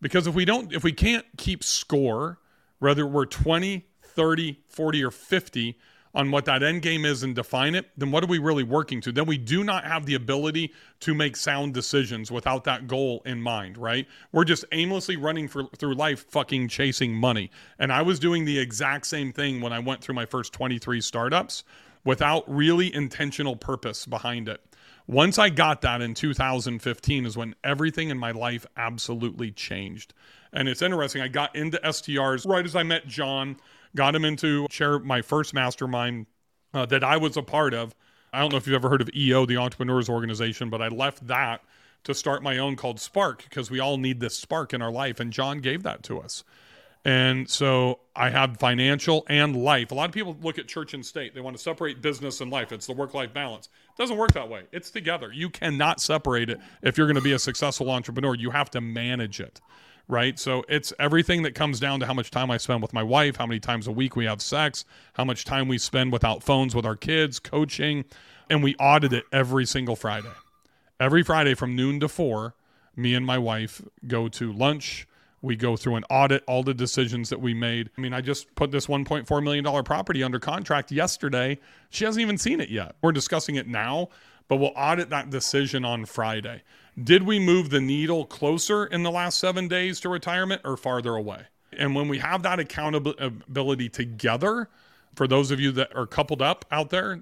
[0.00, 2.38] Because if we don't, if we can't keep score,
[2.78, 5.78] whether we're 20, 30, 40, or 50,
[6.14, 9.00] on what that end game is and define it, then what are we really working
[9.00, 9.10] to?
[9.10, 13.40] Then we do not have the ability to make sound decisions without that goal in
[13.40, 14.06] mind, right?
[14.30, 17.50] We're just aimlessly running for, through life fucking chasing money.
[17.78, 21.00] And I was doing the exact same thing when I went through my first 23
[21.00, 21.64] startups
[22.04, 24.60] without really intentional purpose behind it.
[25.06, 30.14] Once I got that in 2015 is when everything in my life absolutely changed.
[30.52, 31.20] And it's interesting.
[31.20, 33.56] I got into STRs right as I met John
[33.96, 36.26] got him into share my first mastermind
[36.72, 37.94] uh, that I was a part of.
[38.32, 41.26] I don't know if you've ever heard of EO, the Entrepreneurs Organization, but I left
[41.28, 41.62] that
[42.02, 45.20] to start my own called Spark because we all need this spark in our life.
[45.20, 46.44] And John gave that to us.
[47.06, 49.90] And so I have financial and life.
[49.90, 51.34] A lot of people look at church and state.
[51.34, 52.72] They want to separate business and life.
[52.72, 53.68] It's the work life balance.
[53.90, 54.62] It doesn't work that way.
[54.72, 55.30] It's together.
[55.30, 58.34] You cannot separate it if you're going to be a successful entrepreneur.
[58.34, 59.60] You have to manage it
[60.08, 60.38] right?
[60.38, 63.36] So it's everything that comes down to how much time I spend with my wife,
[63.36, 66.74] how many times a week we have sex, how much time we spend without phones
[66.74, 68.04] with our kids, coaching,
[68.50, 70.32] and we audit it every single Friday.
[71.00, 72.54] Every Friday from noon to 4,
[72.96, 75.08] me and my wife go to lunch.
[75.42, 77.90] We go through and audit all the decisions that we made.
[77.98, 81.58] I mean, I just put this $1.4 million property under contract yesterday.
[81.90, 82.96] She hasn't even seen it yet.
[83.02, 84.08] We're discussing it now,
[84.48, 86.62] but we'll audit that decision on Friday.
[87.02, 91.16] Did we move the needle closer in the last seven days to retirement or farther
[91.16, 91.42] away?
[91.76, 94.68] And when we have that accountability together,
[95.16, 97.20] for those of you that are coupled up out there,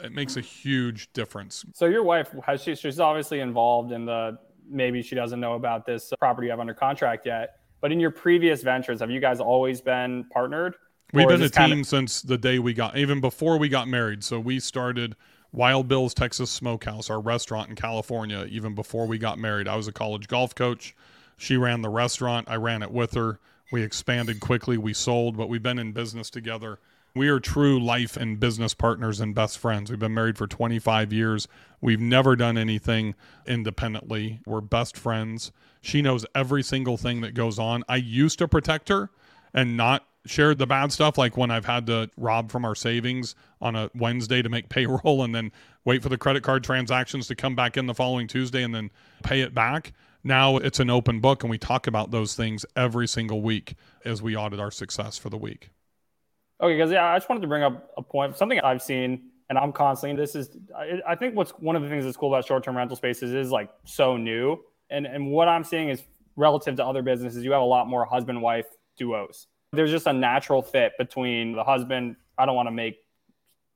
[0.00, 1.64] it makes a huge difference.
[1.74, 5.86] So your wife has she, she's obviously involved in the maybe she doesn't know about
[5.86, 9.40] this property you have under contract yet, but in your previous ventures, have you guys
[9.40, 10.74] always been partnered?
[11.12, 14.24] We've been a team of- since the day we got even before we got married.
[14.24, 15.16] So we started
[15.52, 19.66] Wild Bill's Texas Smokehouse, our restaurant in California, even before we got married.
[19.66, 20.94] I was a college golf coach.
[21.36, 22.48] She ran the restaurant.
[22.50, 23.38] I ran it with her.
[23.72, 24.76] We expanded quickly.
[24.76, 26.78] We sold, but we've been in business together.
[27.14, 29.90] We are true life and business partners and best friends.
[29.90, 31.48] We've been married for 25 years.
[31.80, 33.14] We've never done anything
[33.46, 34.40] independently.
[34.46, 35.50] We're best friends.
[35.80, 37.84] She knows every single thing that goes on.
[37.88, 39.10] I used to protect her
[39.54, 43.34] and not shared the bad stuff, like when I've had to rob from our savings
[43.60, 45.52] on a Wednesday to make payroll and then
[45.84, 48.90] wait for the credit card transactions to come back in the following Tuesday and then
[49.22, 49.92] pay it back.
[50.24, 54.20] Now it's an open book and we talk about those things every single week as
[54.20, 55.70] we audit our success for the week.
[56.60, 59.56] Okay, because yeah, I just wanted to bring up a point, something I've seen, and
[59.56, 60.20] I'm constantly.
[60.20, 62.96] This is, I, I think, what's one of the things that's cool about short-term rental
[62.96, 64.58] spaces is like so new,
[64.90, 66.02] and and what I'm seeing is
[66.34, 69.46] relative to other businesses, you have a lot more husband-wife duos.
[69.72, 72.16] There's just a natural fit between the husband.
[72.36, 72.98] I don't want to make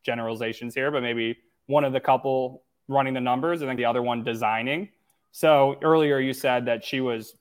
[0.03, 4.03] generalizations here, but maybe one of the couple running the numbers and then the other
[4.03, 4.89] one designing.
[5.33, 7.35] So earlier you said that she was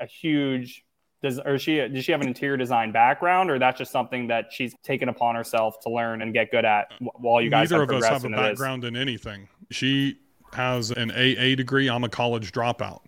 [0.00, 0.84] a huge
[1.24, 4.52] does or she does she have an interior design background or that's just something that
[4.52, 7.90] she's taken upon herself to learn and get good at while you guys neither have
[7.90, 8.36] of us have a this?
[8.36, 10.18] background in anything she
[10.52, 13.00] has an aa degree i'm a college dropout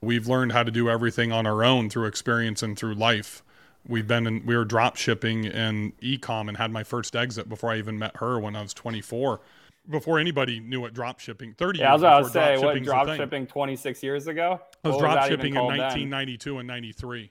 [0.00, 3.42] we've learned how to do everything on our own through experience and through life
[3.86, 7.70] we've been in we were drop shipping and e-com and had my first exit before
[7.70, 9.40] i even met her when i was 24
[9.90, 12.82] before anybody knew what drop shipping 30 yeah, years I was about to say, what
[12.82, 14.60] drop shipping 26 years ago?
[14.82, 15.80] I was What drop even shipping in called then?
[15.80, 17.30] 1992 and 93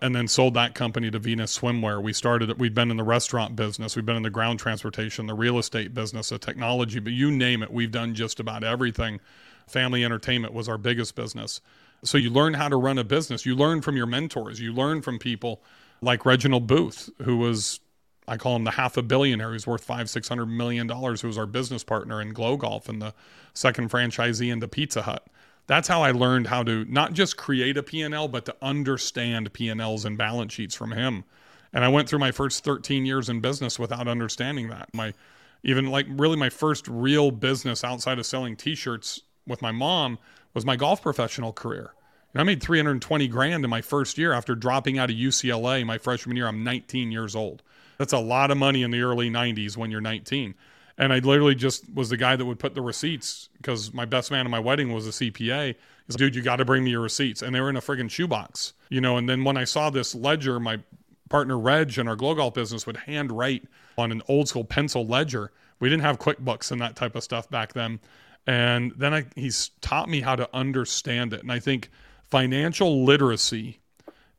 [0.00, 2.02] and then sold that company to Venus Swimwear.
[2.02, 5.34] We started we've been in the restaurant business, we've been in the ground transportation, the
[5.34, 9.20] real estate business, the technology, but you name it, we've done just about everything.
[9.68, 11.60] Family entertainment was our biggest business.
[12.02, 13.46] So you learn how to run a business.
[13.46, 14.60] You learn from your mentors.
[14.60, 15.62] You learn from people
[16.02, 17.80] like Reginald Booth, who was
[18.28, 21.28] I call him the half a billionaire who's worth five, six hundred million dollars, who
[21.28, 23.14] was our business partner in Glow Golf and the
[23.54, 25.26] second franchisee into Pizza Hut.
[25.66, 30.04] That's how I learned how to not just create a P&L, but to understand P&Ls
[30.04, 31.24] and balance sheets from him.
[31.72, 34.92] And I went through my first 13 years in business without understanding that.
[34.92, 35.14] My
[35.62, 40.18] even like really my first real business outside of selling t-shirts with my mom
[40.54, 41.94] was my golf professional career.
[42.32, 45.98] And I made 320 grand in my first year after dropping out of UCLA my
[45.98, 46.48] freshman year.
[46.48, 47.62] I'm 19 years old.
[47.98, 50.54] That's a lot of money in the early 90s when you're 19.
[50.98, 54.30] And I literally just was the guy that would put the receipts because my best
[54.30, 55.74] man at my wedding was a CPA.
[56.06, 57.42] He's like, dude, you got to bring me your receipts.
[57.42, 59.16] And they were in a friggin' shoebox, you know.
[59.16, 60.80] And then when I saw this ledger, my
[61.28, 63.64] partner Reg in our Glow Golf business would hand write
[63.96, 65.50] on an old school pencil ledger.
[65.80, 68.00] We didn't have QuickBooks and that type of stuff back then.
[68.46, 71.42] And then I, he's taught me how to understand it.
[71.42, 71.90] And I think
[72.32, 73.78] financial literacy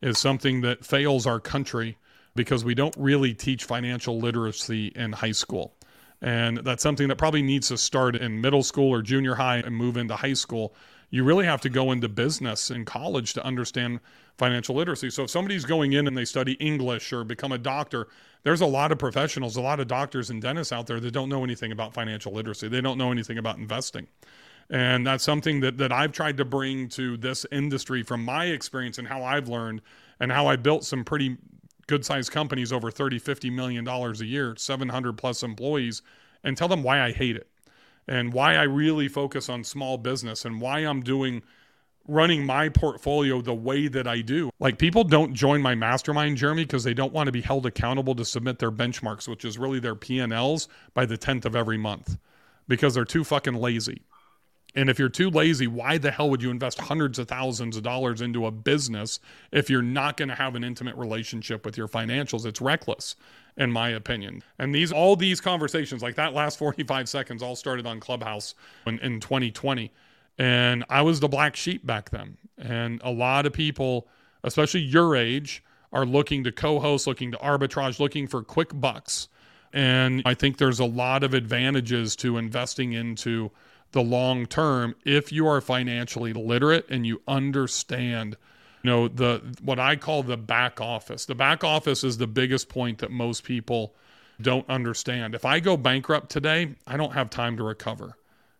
[0.02, 1.96] is something that fails our country
[2.34, 5.76] because we don't really teach financial literacy in high school.
[6.20, 9.76] And that's something that probably needs to start in middle school or junior high and
[9.76, 10.74] move into high school.
[11.10, 14.00] You really have to go into business in college to understand
[14.38, 15.10] financial literacy.
[15.10, 18.08] So if somebody's going in and they study English or become a doctor,
[18.42, 21.28] there's a lot of professionals, a lot of doctors and dentists out there that don't
[21.28, 22.66] know anything about financial literacy.
[22.66, 24.08] They don't know anything about investing.
[24.70, 28.98] And that's something that, that I've tried to bring to this industry from my experience
[28.98, 29.82] and how I've learned
[30.20, 31.36] and how I built some pretty
[31.86, 36.02] good sized companies over 30, 50 million dollars a year, 700 plus employees,
[36.42, 37.48] and tell them why I hate it
[38.06, 41.42] and why I really focus on small business and why I'm doing
[42.06, 44.50] running my portfolio the way that I do.
[44.60, 48.14] Like people don't join my mastermind, Jeremy, because they don't want to be held accountable
[48.16, 52.18] to submit their benchmarks, which is really their P&Ls by the 10th of every month
[52.68, 54.02] because they're too fucking lazy.
[54.74, 57.84] And if you're too lazy, why the hell would you invest hundreds of thousands of
[57.84, 59.20] dollars into a business
[59.52, 62.44] if you're not going to have an intimate relationship with your financials?
[62.44, 63.14] It's reckless,
[63.56, 64.42] in my opinion.
[64.58, 68.54] And these, all these conversations, like that last 45 seconds, all started on Clubhouse
[68.86, 69.92] in, in 2020.
[70.38, 72.36] And I was the black sheep back then.
[72.58, 74.08] And a lot of people,
[74.42, 79.28] especially your age, are looking to co host, looking to arbitrage, looking for quick bucks.
[79.72, 83.50] And I think there's a lot of advantages to investing into
[83.94, 88.36] the long term if you are financially literate and you understand
[88.82, 91.24] you know the what I call the back office.
[91.24, 93.94] The back office is the biggest point that most people
[94.42, 95.34] don't understand.
[95.34, 98.16] If I go bankrupt today, I don't have time to recover.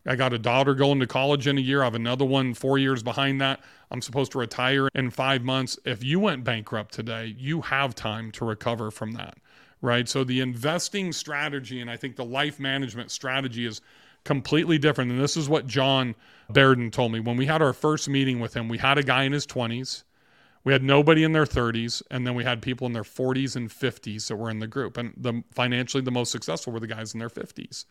[0.06, 1.82] I got a daughter going to college in a year.
[1.82, 3.60] I have another one 4 years behind that.
[3.90, 5.78] I'm supposed to retire in 5 months.
[5.84, 9.36] If you went bankrupt today, you have time to recover from that.
[9.82, 10.08] Right?
[10.08, 13.82] So the investing strategy and I think the life management strategy is
[14.24, 15.10] completely different.
[15.10, 16.14] And this is what John
[16.52, 17.20] Bairden told me.
[17.20, 20.04] When we had our first meeting with him, we had a guy in his 20s,
[20.64, 23.68] we had nobody in their 30s, and then we had people in their 40s and
[23.68, 24.96] 50s that were in the group.
[24.96, 27.84] And the financially the most successful were the guys in their 50s.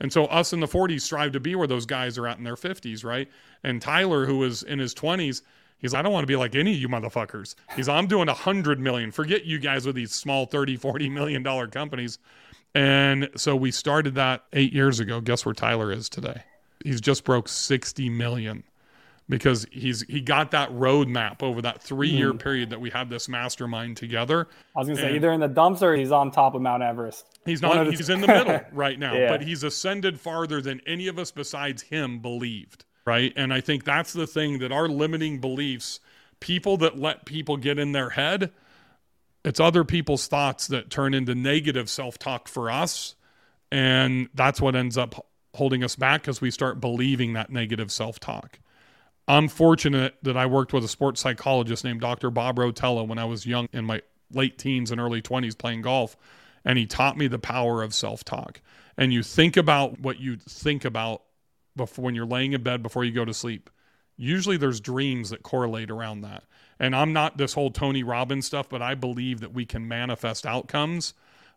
[0.00, 2.44] And so us in the 40s strive to be where those guys are at in
[2.44, 3.28] their 50s, right?
[3.64, 5.42] And Tyler, who was in his 20s,
[5.80, 7.54] He's I don't want to be like any of you motherfuckers.
[7.74, 9.10] He's I'm doing a hundred million.
[9.10, 12.18] Forget you guys with these small 30, 40 million dollar companies.
[12.74, 15.20] And so we started that eight years ago.
[15.20, 16.42] Guess where Tyler is today?
[16.84, 18.62] He's just broke 60 million
[19.28, 22.38] because he's he got that roadmap over that three year Mm.
[22.40, 24.48] period that we had this mastermind together.
[24.74, 27.26] I was gonna say either in the dumps or he's on top of Mount Everest.
[27.44, 29.28] He's not he's in the middle right now, Yeah.
[29.30, 33.32] but he's ascended farther than any of us besides him believed, right?
[33.36, 36.00] And I think that's the thing that our limiting beliefs,
[36.40, 38.50] people that let people get in their head,
[39.44, 43.14] it's other people's thoughts that turn into negative self talk for us.
[43.72, 48.20] And that's what ends up holding us back because we start believing that negative self
[48.20, 48.58] talk.
[49.28, 52.30] I'm fortunate that I worked with a sports psychologist named Dr.
[52.30, 56.16] Bob Rotella when I was young in my late teens and early 20s playing golf.
[56.64, 58.60] And he taught me the power of self talk.
[58.96, 61.22] And you think about what you think about
[61.76, 63.70] before when you're laying in bed before you go to sleep.
[64.16, 66.44] Usually there's dreams that correlate around that.
[66.80, 70.46] And I'm not this whole Tony Robbins stuff, but I believe that we can manifest
[70.46, 71.12] outcomes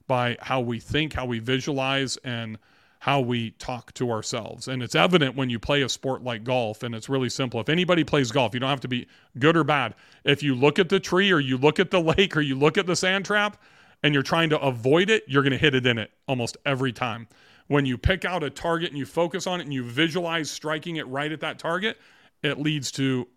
[0.05, 2.59] by how we think, how we visualize, and
[2.99, 4.67] how we talk to ourselves.
[4.67, 7.61] And it's evident when you play a sport like golf, and it's really simple.
[7.61, 9.07] If anybody plays golf, you don't have to be
[9.39, 9.95] good or bad.
[10.25, 12.77] If you look at the tree or you look at the lake or you look
[12.77, 13.61] at the sand trap
[14.03, 16.91] and you're trying to avoid it, you're going to hit it in it almost every
[16.91, 17.27] time.
[17.67, 20.97] When you pick out a target and you focus on it and you visualize striking
[20.97, 21.97] it right at that target,
[22.41, 23.27] it leads to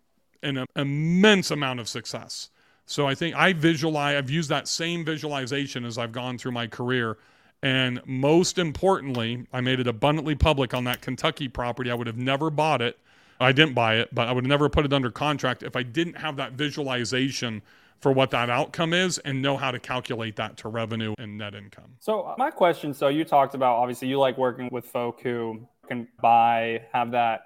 [0.43, 2.49] an immense amount of success.
[2.85, 6.67] So I think I visualize, I've used that same visualization as I've gone through my
[6.67, 7.17] career.
[7.61, 11.91] And most importantly, I made it abundantly public on that Kentucky property.
[11.91, 12.97] I would have never bought it.
[13.39, 15.83] I didn't buy it, but I would have never put it under contract if I
[15.83, 17.61] didn't have that visualization
[17.99, 21.55] for what that outcome is and know how to calculate that to revenue and net
[21.55, 21.95] income.
[21.99, 25.67] So, uh, my question so you talked about obviously you like working with folk who
[25.87, 27.41] can buy, have that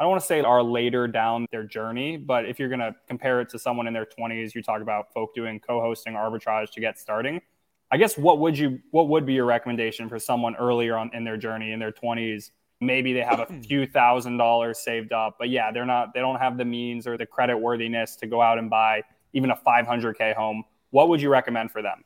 [0.00, 2.96] I don't want to say are later down their journey, but if you're going to
[3.06, 6.80] compare it to someone in their 20s, you talk about folk doing co-hosting arbitrage to
[6.80, 7.42] get starting.
[7.92, 11.22] I guess what would you what would be your recommendation for someone earlier on in
[11.22, 12.50] their journey in their 20s?
[12.80, 16.38] Maybe they have a few thousand dollars saved up, but yeah, they're not they don't
[16.38, 19.02] have the means or the credit worthiness to go out and buy
[19.34, 20.64] even a 500k home.
[20.92, 22.04] What would you recommend for them?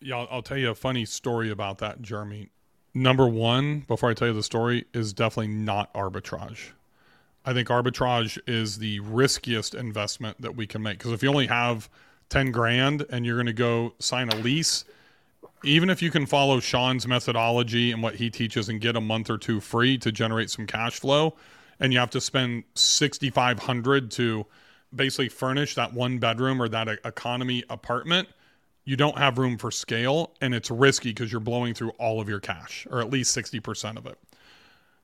[0.00, 2.50] Yeah, I'll, I'll tell you a funny story about that, Jeremy.
[2.92, 6.72] Number one, before I tell you the story, is definitely not arbitrage
[7.50, 11.48] I think arbitrage is the riskiest investment that we can make because if you only
[11.48, 11.90] have
[12.28, 14.84] 10 grand and you're going to go sign a lease,
[15.64, 19.30] even if you can follow Sean's methodology and what he teaches and get a month
[19.30, 21.34] or two free to generate some cash flow,
[21.80, 24.46] and you have to spend 6500 to
[24.94, 28.28] basically furnish that one bedroom or that economy apartment,
[28.84, 32.28] you don't have room for scale and it's risky because you're blowing through all of
[32.28, 34.16] your cash or at least 60% of it.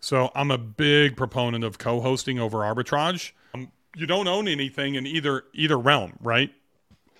[0.00, 3.32] So I'm a big proponent of co-hosting over arbitrage.
[3.54, 6.52] Um, you don't own anything in either either realm, right?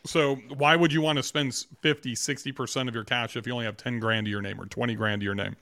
[0.05, 3.64] So why would you want to spend 50, 60% of your cash if you only
[3.64, 5.57] have 10 grand to your name or 20 grand to your name?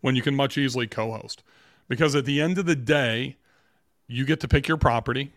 [0.00, 1.42] When you can much easily co-host.
[1.88, 3.36] Because at the end of the day,
[4.06, 5.32] you get to pick your property.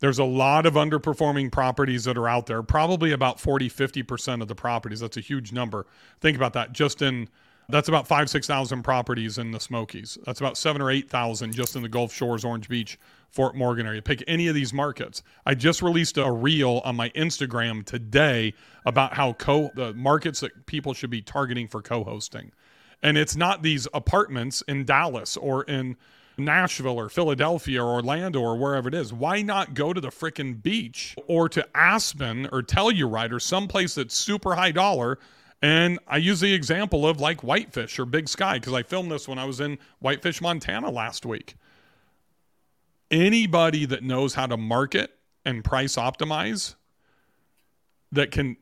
[0.00, 4.48] There's a lot of underperforming properties that are out there, probably about 40, 50% of
[4.48, 5.00] the properties.
[5.00, 5.86] That's a huge number.
[6.20, 7.28] Think about that just in
[7.70, 10.16] that's about five, 6,000 properties in the Smokies.
[10.24, 12.98] That's about seven or 8,000 just in the Gulf Shores, Orange Beach,
[13.28, 14.00] Fort Morgan area.
[14.00, 15.22] Pick any of these markets.
[15.44, 18.54] I just released a reel on my Instagram today
[18.86, 22.52] about how co the markets that people should be targeting for co-hosting.
[23.02, 25.96] And it's not these apartments in Dallas or in
[26.38, 29.12] Nashville or Philadelphia or Orlando or wherever it is.
[29.12, 34.14] Why not go to the freaking beach or to Aspen or Telluride or someplace that's
[34.14, 35.18] super high dollar
[35.60, 39.26] and I use the example of like Whitefish or Big Sky because I filmed this
[39.26, 41.56] when I was in Whitefish, Montana last week.
[43.10, 45.10] Anybody that knows how to market
[45.44, 46.74] and price optimize
[48.12, 48.56] that can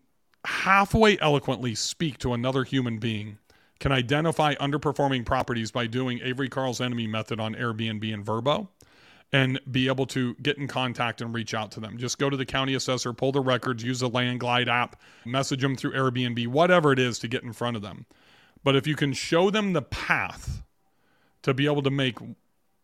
[0.44, 3.38] halfway eloquently speak to another human being
[3.78, 8.68] can identify underperforming properties by doing Avery Carl's enemy method on Airbnb and Vrbo
[9.36, 11.98] and be able to get in contact and reach out to them.
[11.98, 15.60] Just go to the county assessor, pull the records, use the Land Glide app, message
[15.60, 18.06] them through Airbnb, whatever it is to get in front of them.
[18.64, 20.62] But if you can show them the path
[21.42, 22.16] to be able to make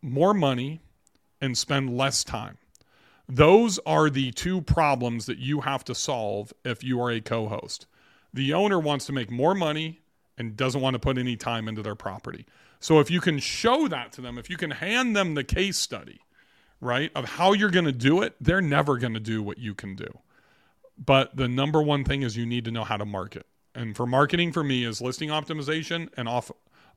[0.03, 0.83] more money
[1.41, 2.59] and spend less time,
[3.27, 7.49] those are the two problems that you have to solve if you are a co
[7.49, 7.87] host.
[8.35, 10.01] The owner wants to make more money
[10.37, 12.45] and doesn't want to put any time into their property.
[12.79, 15.79] So if you can show that to them, if you can hand them the case
[15.79, 16.21] study,
[16.83, 19.75] right, of how you're going to do it, they're never going to do what you
[19.75, 20.19] can do.
[20.99, 23.47] But the number one thing is you need to know how to market.
[23.75, 26.51] And for marketing for me is listing optimization and off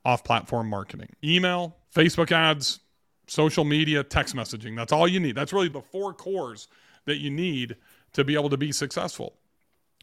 [0.04, 1.16] off platform marketing.
[1.24, 2.80] Email, Facebook ads,
[3.26, 4.76] social media, text messaging.
[4.76, 5.34] That's all you need.
[5.34, 6.68] That's really the four cores
[7.06, 7.76] that you need
[8.12, 9.34] to be able to be successful.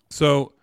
[0.09, 0.53] So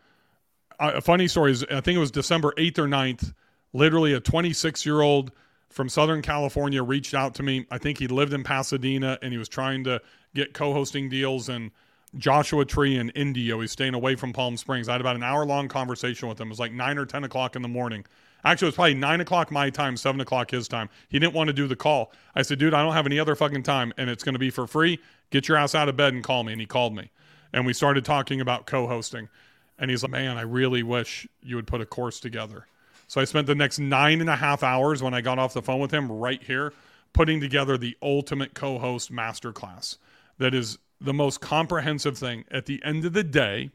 [0.79, 3.35] a funny story is I think it was December 8th or 9th,
[3.73, 5.31] literally a 26 year old
[5.71, 7.67] from Southern California reached out to me.
[7.71, 10.01] I think he lived in Pasadena and he was trying to
[10.35, 11.71] get co hosting deals in
[12.17, 13.61] Joshua Tree and Indio.
[13.61, 14.89] He's staying away from Palm Springs.
[14.89, 16.49] I had about an hour long conversation with him.
[16.49, 18.05] It was like 9 or 10 o'clock in the morning.
[18.45, 20.89] Actually, it was probably 9 o'clock my time, 7 o'clock his time.
[21.09, 22.13] He didn't want to do the call.
[22.35, 24.51] I said, dude, I don't have any other fucking time and it's going to be
[24.51, 24.99] for free.
[25.31, 26.53] Get your ass out of bed and call me.
[26.53, 27.11] And he called me.
[27.53, 29.29] And we started talking about co hosting.
[29.79, 32.67] And he's like, man, I really wish you would put a course together.
[33.11, 35.63] So I spent the next nine and a half hours when I got off the
[35.63, 36.73] phone with him right here
[37.13, 39.99] putting together the ultimate co host masterclass
[40.39, 42.45] that is the most comprehensive thing.
[42.53, 43.71] At the end of the day,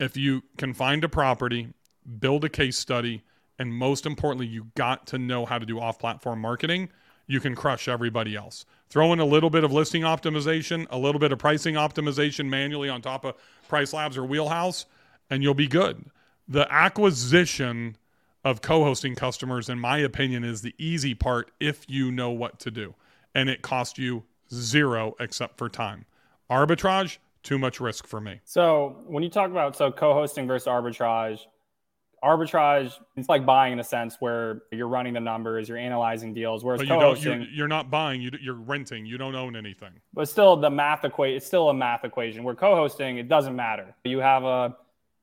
[0.00, 1.74] if you can find a property,
[2.20, 3.22] build a case study,
[3.58, 6.88] and most importantly, you got to know how to do off platform marketing,
[7.26, 8.64] you can crush everybody else.
[8.88, 12.88] Throw in a little bit of listing optimization, a little bit of pricing optimization manually
[12.88, 13.34] on top of
[13.68, 14.86] Price Labs or Wheelhouse,
[15.28, 16.06] and you'll be good.
[16.48, 17.98] The acquisition
[18.44, 22.58] of co hosting customers, in my opinion, is the easy part if you know what
[22.60, 22.94] to do.
[23.34, 26.04] And it costs you zero except for time.
[26.50, 28.40] Arbitrage, too much risk for me.
[28.44, 31.40] So when you talk about so co-hosting versus arbitrage,
[32.22, 36.62] arbitrage it's like buying in a sense where you're running the numbers, you're analyzing deals.
[36.62, 39.92] Whereas but you co-hosting, you're, you're not buying, you, you're renting, you don't own anything.
[40.12, 42.44] But still, the math equate it's still a math equation.
[42.44, 43.94] Where co-hosting, it doesn't matter.
[44.04, 44.76] You have a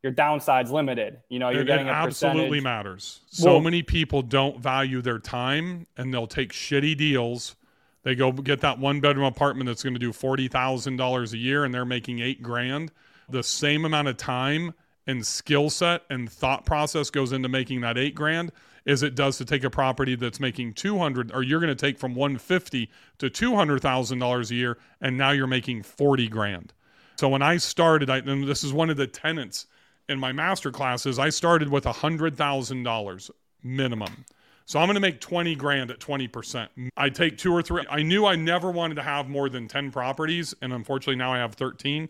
[0.03, 1.19] your downside's limited.
[1.29, 3.21] You know, you're it, getting it a absolutely matters.
[3.27, 7.55] So Well- many people don't value their time, and they'll take shitty deals.
[8.03, 11.37] They go get that one bedroom apartment that's going to do forty thousand dollars a
[11.37, 12.91] year, and they're making eight grand.
[13.27, 14.73] The same amount of time
[15.05, 18.51] and skill set and thought process goes into making that eight grand
[18.85, 21.97] as it does to take a property that's making 200 or you're going to take
[21.97, 26.73] from 150 to $200,000 a year and now you're making 40 grand.
[27.19, 29.67] So when I started, I, and this is one of the tenets
[30.09, 33.31] in my master classes, I started with $100,000
[33.63, 34.25] minimum.
[34.65, 36.67] So I'm going to make 20 grand at 20%.
[36.97, 37.85] I take two or three.
[37.89, 40.53] I knew I never wanted to have more than 10 properties.
[40.61, 42.09] And unfortunately, now I have 13.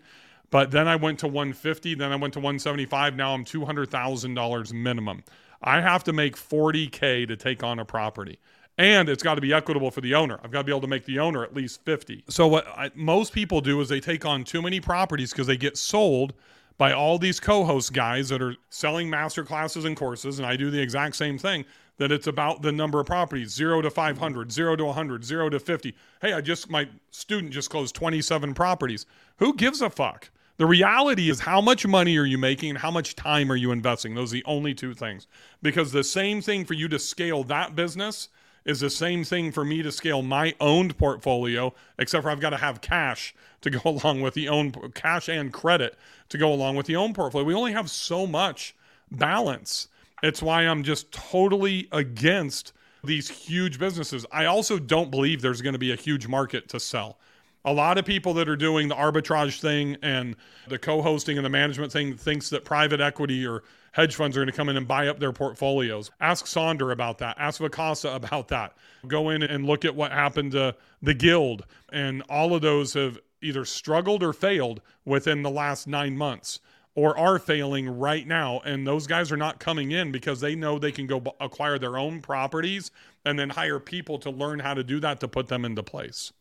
[0.49, 3.15] But then I went to 150, then I went to 175.
[3.15, 5.23] Now I'm $200,000 minimum.
[5.61, 8.39] I have to make 40K to take on a property.
[8.77, 10.39] And it's got to be equitable for the owner.
[10.43, 12.23] I've got to be able to make the owner at least 50.
[12.29, 15.57] So what I, most people do is they take on too many properties because they
[15.57, 16.33] get sold
[16.79, 20.71] by all these co-host guys that are selling master classes and courses and I do
[20.71, 21.65] the exact same thing
[21.97, 25.59] that it's about the number of properties 0 to 500 0 to 100 0 to
[25.59, 29.05] 50 hey I just my student just closed 27 properties.
[29.37, 30.31] Who gives a fuck?
[30.57, 33.71] The reality is how much money are you making and how much time are you
[33.71, 34.15] investing?
[34.15, 35.25] Those are the only two things.
[35.61, 38.27] Because the same thing for you to scale that business
[38.65, 42.51] is the same thing for me to scale my owned portfolio, except for I've got
[42.51, 45.97] to have cash to go along with the own cash and credit
[46.29, 47.45] to go along with the own portfolio.
[47.45, 48.75] We only have so much
[49.11, 49.87] balance.
[50.21, 54.25] It's why I'm just totally against these huge businesses.
[54.31, 57.17] I also don't believe there's going to be a huge market to sell.
[57.65, 60.35] A lot of people that are doing the arbitrage thing and
[60.67, 64.51] the co-hosting and the management thing thinks that private equity or hedge funds are going
[64.51, 66.09] to come in and buy up their portfolios.
[66.21, 67.35] Ask Sonder about that.
[67.37, 68.75] Ask Vacasa about that.
[69.07, 73.19] Go in and look at what happened to the Guild, and all of those have
[73.41, 76.59] either struggled or failed within the last nine months
[76.95, 78.59] or are failing right now.
[78.65, 81.79] And those guys are not coming in because they know they can go b- acquire
[81.79, 82.91] their own properties
[83.25, 86.33] and then hire people to learn how to do that to put them into place.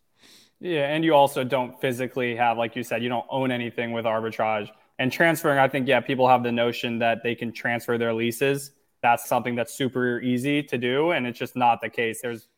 [0.60, 4.04] Yeah, and you also don't physically have, like you said, you don't own anything with
[4.04, 4.70] arbitrage.
[4.98, 8.72] And transferring, I think, yeah, people have the notion that they can transfer their leases.
[9.00, 12.20] That's something that's super easy to do, and it's just not the case.
[12.20, 12.48] There's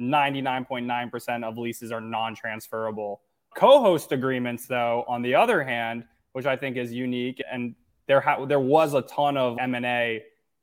[0.00, 3.20] 99.9% of leases are non-transferable.
[3.56, 7.74] Co-host agreements, though, on the other hand, which I think is unique, and
[8.06, 10.22] there ha- there was a ton of M and A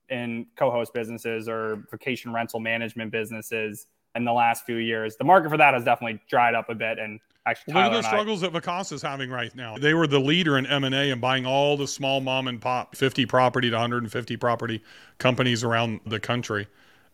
[0.10, 5.16] in co-host businesses or vacation rental management businesses in the last few years.
[5.18, 7.98] The market for that has definitely dried up a bit, and actually, Look at the
[7.98, 9.78] and I- struggles that Vacasa's having right now.
[9.78, 13.26] They were the leader in M&A and buying all the small mom and pop 50
[13.26, 14.82] property to 150 property
[15.18, 16.68] companies around the country.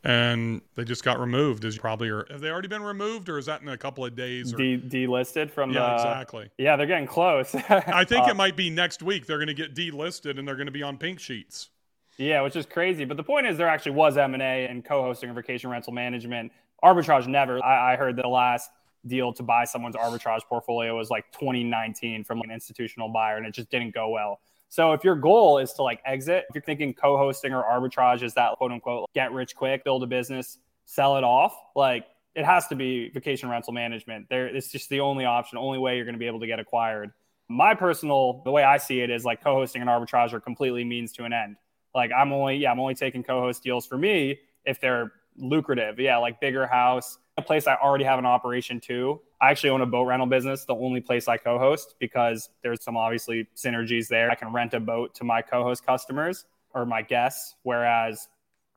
[0.03, 3.45] And they just got removed as probably or have they already been removed or is
[3.45, 6.49] that in a couple of days or, de- delisted from Yeah, the exactly.
[6.57, 7.53] Yeah, they're getting close.
[7.69, 10.55] I think Uh, it might be next week they're going to get delisted and they're
[10.55, 11.69] going to be on pink sheets.
[12.17, 13.05] Yeah, which is crazy.
[13.05, 15.93] But the point is, there actually was M and A and co-hosting and vacation rental
[15.93, 16.51] management.
[16.83, 17.63] Arbitrage never.
[17.63, 18.69] I, I heard the last
[19.07, 23.53] deal to buy someone's arbitrage portfolio was like 2019 from an institutional buyer, and it
[23.53, 24.39] just didn't go well.
[24.69, 28.33] So if your goal is to like exit, if you're thinking co-hosting or arbitrage is
[28.35, 32.05] that quote unquote get rich quick, build a business, sell it off, like
[32.35, 34.27] it has to be vacation rental management.
[34.29, 36.59] There, it's just the only option, only way you're going to be able to get
[36.59, 37.11] acquired.
[37.49, 41.11] My personal, the way I see it is like co-hosting and arbitrage are completely means
[41.13, 41.57] to an end.
[41.93, 45.99] Like I'm only, yeah, I'm only taking co-host deals for me if they're lucrative.
[45.99, 49.19] Yeah, like bigger house, a place I already have an operation to.
[49.41, 52.95] I actually own a boat rental business, the only place I co-host because there's some
[52.95, 54.29] obviously synergies there.
[54.29, 58.27] I can rent a boat to my co-host customers or my guests, whereas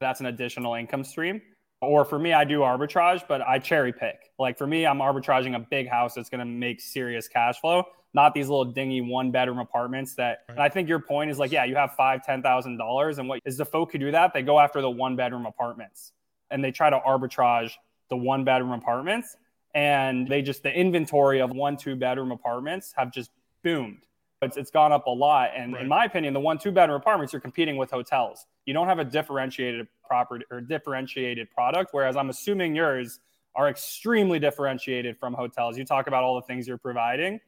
[0.00, 1.40] that's an additional income stream.
[1.80, 4.30] Or for me, I do arbitrage, but I cherry pick.
[4.38, 7.84] Like for me, I'm arbitraging a big house that's going to make serious cash flow,
[8.14, 10.44] not these little dingy one bedroom apartments that.
[10.48, 10.60] Right.
[10.60, 13.40] I think your point is like, yeah, you have five, ten thousand dollars, and what
[13.44, 14.32] is the folk who do that?
[14.32, 16.12] They go after the one bedroom apartments,
[16.50, 17.72] and they try to arbitrage
[18.10, 19.36] the one bedroom apartments,
[19.74, 23.30] and they just the inventory of one two bedroom apartments have just
[23.62, 24.06] boomed.
[24.42, 25.50] It's, it's gone up a lot.
[25.56, 25.82] And right.
[25.82, 28.46] in my opinion, the one, two bedroom apartments, you're competing with hotels.
[28.66, 31.90] You don't have a differentiated property or differentiated product.
[31.92, 33.20] Whereas I'm assuming yours
[33.54, 35.78] are extremely differentiated from hotels.
[35.78, 37.40] You talk about all the things you're providing.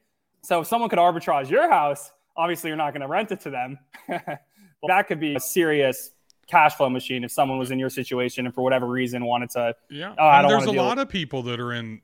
[0.42, 3.50] So if someone could arbitrage your house, obviously you're not going to rent it to
[3.50, 3.78] them.
[4.08, 6.12] that could be a serious
[6.46, 9.74] cash flow machine if someone was in your situation and for whatever reason wanted to.
[9.90, 12.02] Yeah, oh, there's a lot of people that are in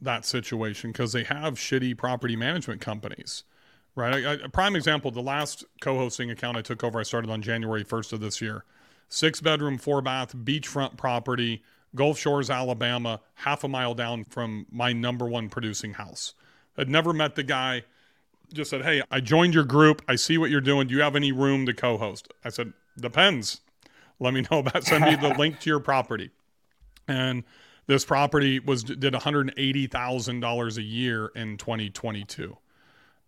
[0.00, 3.44] that situation because they have shitty property management companies
[3.94, 4.24] right?
[4.24, 7.84] A, a prime example, the last co-hosting account I took over, I started on January
[7.84, 8.64] 1st of this year.
[9.08, 11.62] Six bedroom, four bath, beachfront property,
[11.94, 16.34] Gulf Shores, Alabama, half a mile down from my number one producing house.
[16.78, 17.82] I'd never met the guy.
[18.54, 20.00] Just said, "Hey, I joined your group.
[20.08, 20.86] I see what you're doing.
[20.86, 23.60] Do you have any room to co-host?" I said, "Depends.
[24.20, 24.84] Let me know about.
[24.84, 26.30] Send me the link to your property."
[27.08, 27.44] And
[27.86, 32.56] this property was did $180,000 a year in 2022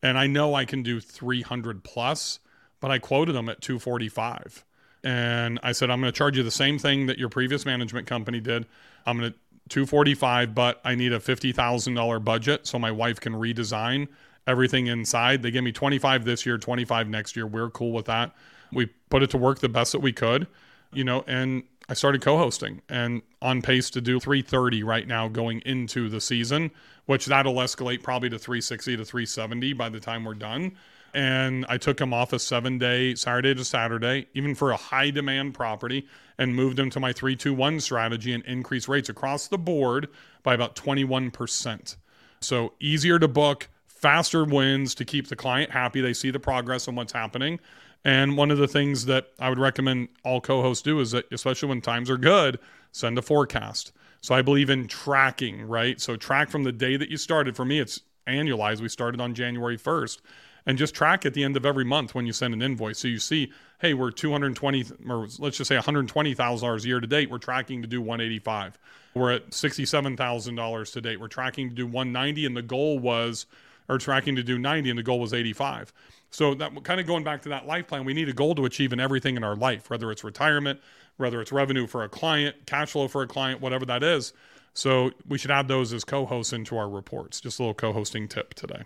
[0.05, 2.39] and I know I can do 300 plus,
[2.79, 4.65] but I quoted them at 245.
[5.03, 8.07] And I said, I'm going to charge you the same thing that your previous management
[8.07, 8.67] company did.
[9.07, 9.39] I'm going to
[9.71, 14.09] 245, but I need a $50,000 budget so my wife can redesign
[14.47, 15.43] everything inside.
[15.43, 17.47] They gave me 25 this year, 25 next year.
[17.47, 18.35] We're cool with that.
[18.73, 20.47] We put it to work the best that we could,
[20.93, 25.61] you know, and I started co-hosting and on pace to do 330 right now going
[25.67, 26.71] into the season,
[27.07, 30.73] which that'll escalate probably to 360 to 370 by the time we're done.
[31.13, 35.11] And I took him off a seven day Saturday to Saturday, even for a high
[35.11, 36.09] demand property,
[36.39, 40.09] and moved him to my 321 strategy and increased rates across the board
[40.43, 41.97] by about 21%.
[42.41, 46.01] So easier to book, faster wins to keep the client happy.
[46.01, 47.61] They see the progress and what's happening.
[48.05, 51.25] And one of the things that I would recommend all co hosts do is that,
[51.33, 52.59] especially when times are good,
[52.93, 53.93] send a forecast.
[54.21, 56.01] So I believe in tracking, right?
[56.01, 57.57] So track from the day that you started.
[57.57, 58.81] For me, it's annualized.
[58.81, 60.21] We started on January 1st.
[60.67, 62.99] And just track at the end of every month when you send an invoice.
[62.99, 67.31] So you see, hey, we're 220, or let's just say $120,000 a year to date.
[67.31, 68.79] We're tracking to do 185.
[69.15, 71.21] We're at $67,000 to date.
[71.21, 73.45] We're tracking to do 190, and the goal was,
[73.91, 75.93] or tracking to do 90, and the goal was 85.
[76.35, 78.65] So that kind of going back to that life plan, we need a goal to
[78.65, 80.81] achieve in everything in our life, whether it's retirement,
[81.17, 84.33] whether it's revenue for a client, cash flow for a client, whatever that is.
[84.73, 87.41] So we should add those as co-hosts into our reports.
[87.41, 88.83] Just a little co-hosting tip today.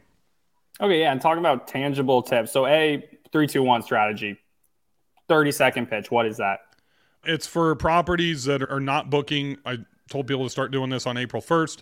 [0.78, 2.53] Okay, yeah, and talking about tangible tips.
[2.53, 4.38] So a three, two, one strategy.
[5.30, 6.11] 30 second pitch.
[6.11, 6.61] What is that?
[7.24, 9.57] It's for properties that are not booking.
[9.64, 9.78] I
[10.11, 11.80] told people to start doing this on April 1st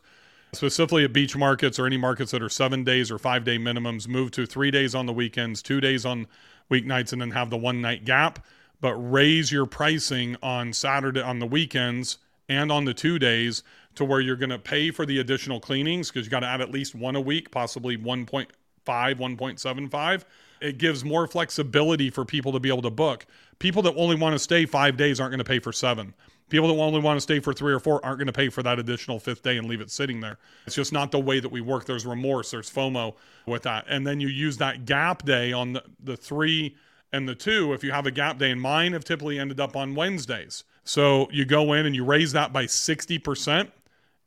[0.53, 4.09] specifically at beach markets or any markets that are seven days or five day minimums,
[4.09, 6.27] move to three days on the weekends, two days on
[6.71, 8.45] weeknights, and then have the one night gap.
[8.81, 12.19] But raise your pricing on Saturday, on the weekends,
[12.49, 13.63] and on the two days
[13.95, 16.61] to where you're going to pay for the additional cleanings because you got to add
[16.61, 18.47] at least one a week, possibly 1.5,
[18.87, 20.25] 1.75.
[20.61, 23.27] It gives more flexibility for people to be able to book.
[23.59, 26.15] People that only want to stay five days aren't going to pay for seven.
[26.49, 28.63] People that only want to stay for three or four aren't going to pay for
[28.63, 30.39] that additional fifth day and leave it sitting there.
[30.67, 31.87] It's just not the way that we work.
[31.87, 33.15] There's remorse, there's FOMO
[33.47, 33.87] with that.
[33.89, 36.77] And then you use that gap day on the, the three
[37.13, 37.73] and the two.
[37.73, 40.63] If you have a gap day, and mine have typically ended up on Wednesdays.
[40.85, 43.69] So you go in and you raise that by 60%,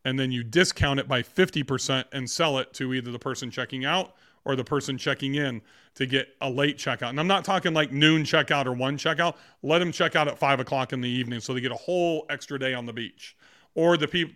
[0.04, 3.86] and then you discount it by 50% and sell it to either the person checking
[3.86, 4.16] out
[4.46, 5.62] or the person checking in
[5.96, 7.10] to get a late checkout.
[7.10, 9.36] And I'm not talking like noon checkout or one checkout.
[9.64, 12.26] Let them check out at five o'clock in the evening so they get a whole
[12.30, 13.36] extra day on the beach.
[13.76, 14.36] Or the people,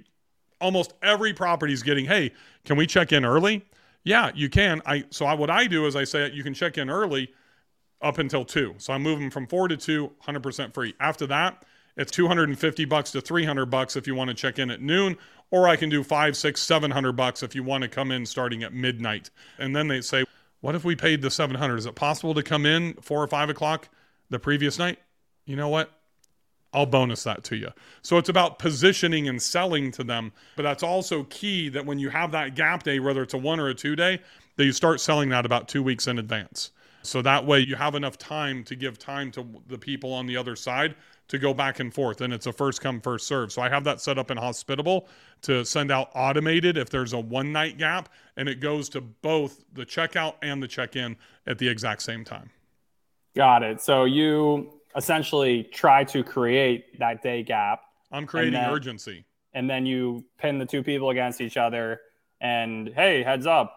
[0.60, 2.32] almost every property is getting, hey,
[2.66, 3.66] can we check in early?
[4.04, 4.82] Yeah, you can.
[4.86, 7.32] I so I, what I do is I say you can check in early
[8.02, 8.76] up until two.
[8.78, 10.94] So I'm moving from four to two, 100% free.
[11.00, 11.64] After that,
[11.96, 15.18] it's 250 bucks to 300 bucks if you want to check in at noon,
[15.54, 18.26] or I can do five, six, seven hundred bucks if you want to come in
[18.26, 19.30] starting at midnight.
[19.60, 20.26] And then they say,
[20.62, 21.78] what if we paid the 700?
[21.78, 23.88] Is it possible to come in four or five o'clock
[24.32, 24.98] the previous night?
[25.46, 25.92] You know what?
[26.74, 27.70] I'll bonus that to you.
[28.02, 30.32] So it's about positioning and selling to them.
[30.56, 33.60] But that's also key that when you have that gap day, whether it's a one
[33.60, 34.22] or a two day,
[34.56, 36.72] that you start selling that about two weeks in advance.
[37.04, 40.36] So that way you have enough time to give time to the people on the
[40.36, 40.96] other side
[41.28, 42.22] to go back and forth.
[42.22, 43.52] And it's a first come, first serve.
[43.52, 45.08] So I have that set up in Hospitable
[45.44, 49.64] to send out automated if there's a one night gap, and it goes to both
[49.74, 51.16] the checkout and the check in
[51.48, 52.50] at the exact same time.
[53.36, 53.82] Got it.
[53.82, 59.26] So you essentially try to create that day gap I'm creating then, urgency.
[59.54, 62.02] And then you pin the two people against each other
[62.40, 63.76] and hey, heads up,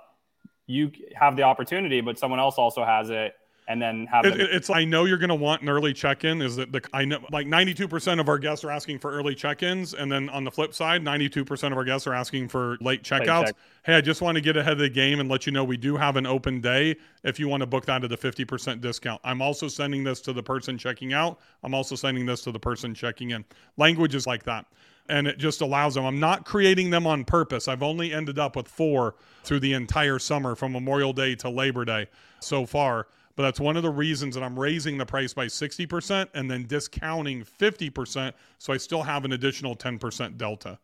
[0.67, 3.35] you have the opportunity, but someone else also has it
[3.69, 6.57] and then have it, it's I know you're going to want an early check-in is
[6.57, 10.11] that the I know like 92% of our guests are asking for early check-ins and
[10.11, 13.47] then on the flip side 92% of our guests are asking for late checkouts.
[13.47, 13.57] Late check.
[13.85, 15.77] Hey, I just want to get ahead of the game and let you know we
[15.77, 19.21] do have an open day if you want to book that at a 50% discount.
[19.25, 21.41] I'm also sending this to the person checking out.
[21.65, 23.45] I'm also sending this to the person checking in.
[23.77, 24.67] Language is like that.
[25.09, 26.05] And it just allows them.
[26.05, 27.69] I'm not creating them on purpose.
[27.69, 29.15] I've only ended up with four
[29.45, 32.09] through the entire summer from Memorial Day to Labor Day
[32.41, 33.07] so far
[33.37, 36.67] but that's one of the reasons that I'm raising the price by 60% and then
[36.67, 38.33] discounting 50%.
[38.59, 40.79] So I still have an additional 10% delta.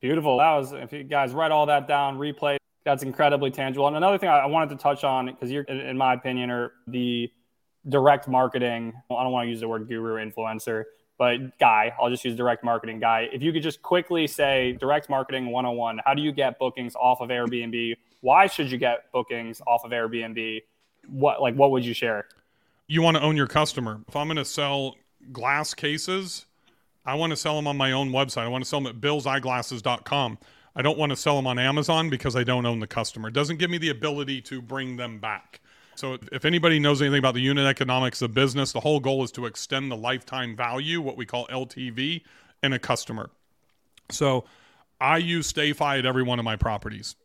[0.00, 0.38] Beautiful.
[0.38, 3.88] That was, if you guys write all that down, replay, that's incredibly tangible.
[3.88, 7.30] And another thing I wanted to touch on, because you're, in my opinion, are the
[7.88, 8.92] direct marketing.
[9.10, 10.84] I don't want to use the word guru influencer,
[11.18, 13.28] but guy, I'll just use direct marketing guy.
[13.32, 17.20] If you could just quickly say direct marketing 101, how do you get bookings off
[17.20, 17.96] of Airbnb?
[18.20, 20.62] Why should you get bookings off of Airbnb?
[21.08, 22.26] What like what would you share?
[22.86, 24.00] You want to own your customer.
[24.08, 24.96] If I'm going to sell
[25.32, 26.46] glass cases,
[27.04, 28.42] I want to sell them on my own website.
[28.42, 30.38] I want to sell them at billseyeglasses.com.
[30.74, 33.28] I don't want to sell them on Amazon because I don't own the customer.
[33.28, 35.60] It doesn't give me the ability to bring them back.
[35.96, 39.32] So if anybody knows anything about the unit economics of business, the whole goal is
[39.32, 42.22] to extend the lifetime value, what we call LTV,
[42.62, 43.30] in a customer.
[44.10, 44.44] So
[45.00, 47.16] I use StayFi at every one of my properties.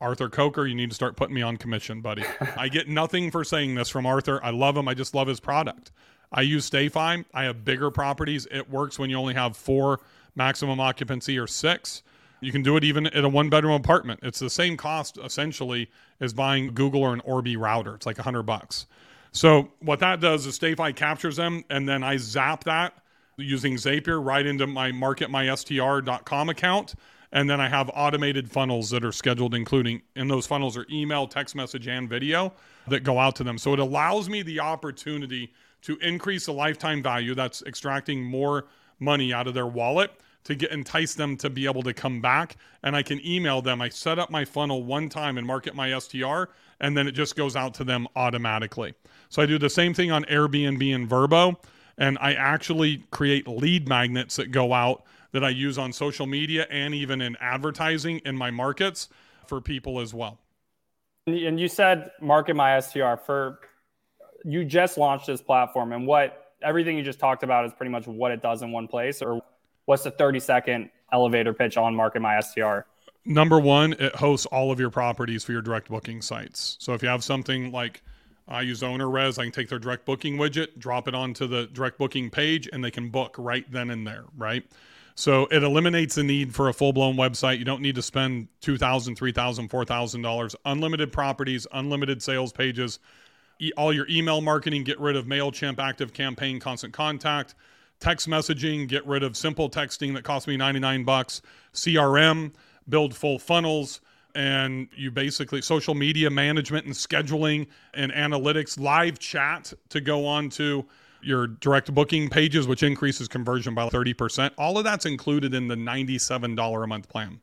[0.00, 2.24] Arthur Coker, you need to start putting me on commission, buddy.
[2.56, 4.42] I get nothing for saying this from Arthur.
[4.42, 4.88] I love him.
[4.88, 5.92] I just love his product.
[6.32, 7.24] I use StayFi.
[7.34, 8.46] I have bigger properties.
[8.50, 10.00] It works when you only have four
[10.34, 12.02] maximum occupancy or six.
[12.40, 14.20] You can do it even at a one bedroom apartment.
[14.22, 15.90] It's the same cost essentially
[16.20, 17.94] as buying Google or an Orbi router.
[17.94, 18.86] It's like a hundred bucks.
[19.32, 22.94] So what that does is StayFi captures them and then I zap that
[23.36, 26.94] using Zapier right into my marketmystr.com account
[27.32, 31.26] and then I have automated funnels that are scheduled, including, and those funnels are email,
[31.26, 32.52] text message, and video
[32.88, 33.58] that go out to them.
[33.58, 35.52] So it allows me the opportunity
[35.82, 37.34] to increase the lifetime value.
[37.34, 38.66] That's extracting more
[38.98, 40.12] money out of their wallet
[40.44, 43.82] to get entice them to be able to come back and I can email them.
[43.82, 46.44] I set up my funnel one time and market my STR
[46.80, 48.94] and then it just goes out to them automatically.
[49.28, 51.56] So I do the same thing on Airbnb and Vrbo
[51.98, 56.66] and I actually create lead magnets that go out that I use on social media
[56.70, 59.08] and even in advertising in my markets
[59.46, 60.38] for people as well.
[61.26, 63.60] And you said market my STR for
[64.44, 68.06] you just launched this platform and what everything you just talked about is pretty much
[68.06, 69.40] what it does in one place or
[69.84, 72.80] what's the 30 second elevator pitch on market my STR?
[73.24, 76.76] Number one, it hosts all of your properties for your direct booking sites.
[76.80, 78.02] So if you have something like
[78.48, 81.98] I use OwnerRez, I can take their direct booking widget, drop it onto the direct
[81.98, 84.64] booking page, and they can book right then and there, right?
[85.14, 87.58] So it eliminates the need for a full blown website.
[87.58, 90.54] You don't need to spend $2,000, $3,000, $4,000.
[90.64, 92.98] Unlimited properties, unlimited sales pages,
[93.58, 97.54] e- all your email marketing, get rid of MailChimp, Active Campaign, Constant Contact,
[97.98, 101.42] text messaging, get rid of simple texting that cost me 99 bucks,
[101.74, 102.52] CRM,
[102.88, 104.00] build full funnels
[104.34, 110.48] and you basically social media management and scheduling and analytics, live chat to go on
[110.50, 110.86] to
[111.22, 114.52] your direct booking pages, which increases conversion by 30%.
[114.58, 117.40] All of that's included in the $97 a month plan.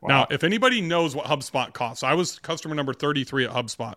[0.00, 0.08] Wow.
[0.08, 3.94] Now, if anybody knows what HubSpot costs, I was customer number 33 at HubSpot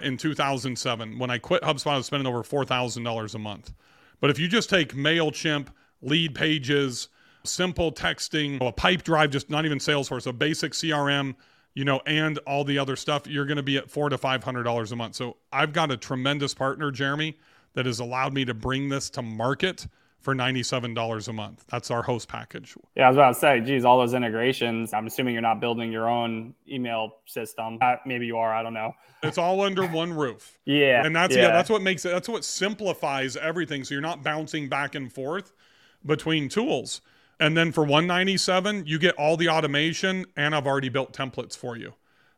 [0.00, 1.18] in 2007.
[1.18, 3.72] When I quit HubSpot, I was spending over $4,000 a month.
[4.20, 5.68] But if you just take MailChimp,
[6.02, 7.08] lead pages,
[7.44, 11.34] simple texting, a Pipedrive, just not even Salesforce, a basic CRM,
[11.74, 14.44] you know, and all the other stuff, you're going to be at four to five
[14.44, 15.16] hundred dollars a month.
[15.16, 17.36] So I've got a tremendous partner, Jeremy,
[17.74, 19.86] that has allowed me to bring this to market
[20.24, 21.64] for $97 a month.
[21.68, 22.74] That's our host package.
[22.96, 24.94] Yeah, I was about to say, geez, all those integrations.
[24.94, 27.78] I'm assuming you're not building your own email system.
[27.82, 28.52] Uh, maybe you are.
[28.52, 28.92] I don't know.
[29.22, 30.58] It's all under one roof.
[30.64, 31.04] yeah.
[31.04, 31.42] And that's yeah.
[31.42, 33.84] yeah, that's what makes it that's what simplifies everything.
[33.84, 35.52] So you're not bouncing back and forth
[36.04, 37.02] between tools.
[37.38, 41.76] And then for 197, you get all the automation and I've already built templates for
[41.76, 41.92] you.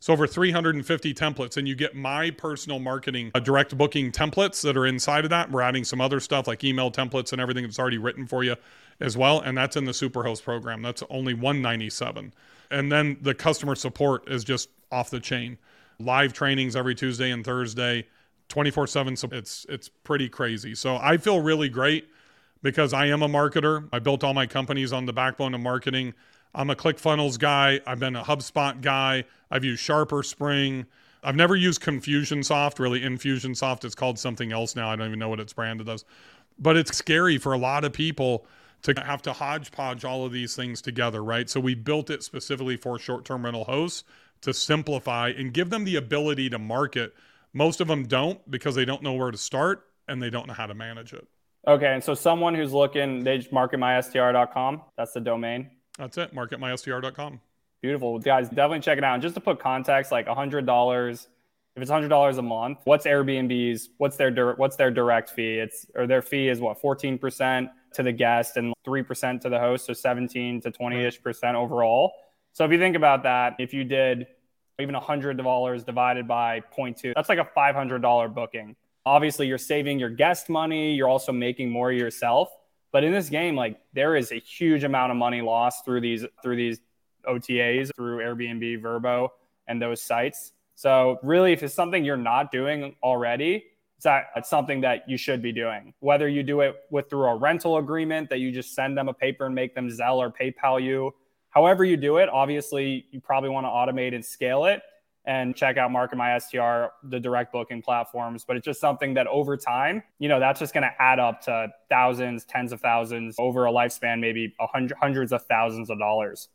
[0.06, 4.76] So over 350 templates, and you get my personal marketing uh, direct booking templates that
[4.76, 5.50] are inside of that.
[5.50, 8.54] We're adding some other stuff like email templates and everything that's already written for you
[9.00, 10.80] as well, and that's in the Superhost program.
[10.80, 12.32] That's only 197.
[12.70, 15.58] And then the customer support is just off the chain.
[15.98, 18.06] Live trainings every Tuesday and Thursday,
[18.48, 19.18] 24/7.
[19.18, 20.76] So it's it's pretty crazy.
[20.76, 22.08] So I feel really great
[22.62, 23.88] because I am a marketer.
[23.92, 26.14] I built all my companies on the backbone of marketing.
[26.56, 27.80] I'm a ClickFunnels guy.
[27.86, 29.24] I've been a HubSpot guy.
[29.50, 30.86] I've used SharpSpring.
[31.22, 33.00] I've never used Confusionsoft, really.
[33.00, 34.90] Infusionsoft, it's called something else now.
[34.90, 36.06] I don't even know what it's branded as.
[36.58, 38.46] But it's scary for a lot of people
[38.82, 41.50] to have to hodgepodge all of these things together, right?
[41.50, 44.04] So we built it specifically for short term rental hosts
[44.40, 47.14] to simplify and give them the ability to market.
[47.52, 50.54] Most of them don't because they don't know where to start and they don't know
[50.54, 51.26] how to manage it.
[51.66, 51.92] Okay.
[51.92, 54.82] And so someone who's looking, they just marketmystr.com.
[54.96, 55.70] That's the domain.
[55.98, 56.34] That's it.
[56.34, 57.40] Marketmystr.com.
[57.82, 58.18] Beautiful.
[58.18, 59.14] Guys, definitely check it out.
[59.14, 61.26] And just to put context, like $100
[61.76, 63.90] if it's hundred dollars a month, what's Airbnb's?
[63.98, 65.58] What's their what's their direct fee?
[65.58, 69.50] It's or their fee is what fourteen percent to the guest and three percent to
[69.50, 72.14] the host, so seventeen to twenty ish percent overall.
[72.54, 74.26] So if you think about that, if you did
[74.80, 78.74] even hundred dollars divided by 0.2, that's like a five hundred dollar booking.
[79.04, 80.94] Obviously, you're saving your guest money.
[80.94, 82.48] You're also making more yourself.
[82.96, 86.24] But in this game, like there is a huge amount of money lost through these
[86.42, 86.80] through these
[87.28, 89.28] OTAs, through Airbnb, Vrbo,
[89.68, 90.52] and those sites.
[90.76, 93.66] So really, if it's something you're not doing already,
[93.96, 95.92] it's, that, it's something that you should be doing.
[96.00, 99.12] Whether you do it with through a rental agreement that you just send them a
[99.12, 101.12] paper and make them Zelle or PayPal you,
[101.50, 104.80] however you do it, obviously you probably want to automate and scale it
[105.26, 108.44] and check out Market My STR, the direct booking platforms.
[108.46, 111.40] But it's just something that over time, you know, that's just going to add up
[111.42, 115.98] to thousands, tens of thousands over a lifespan, maybe a hundred, hundreds of thousands of
[115.98, 116.48] dollars.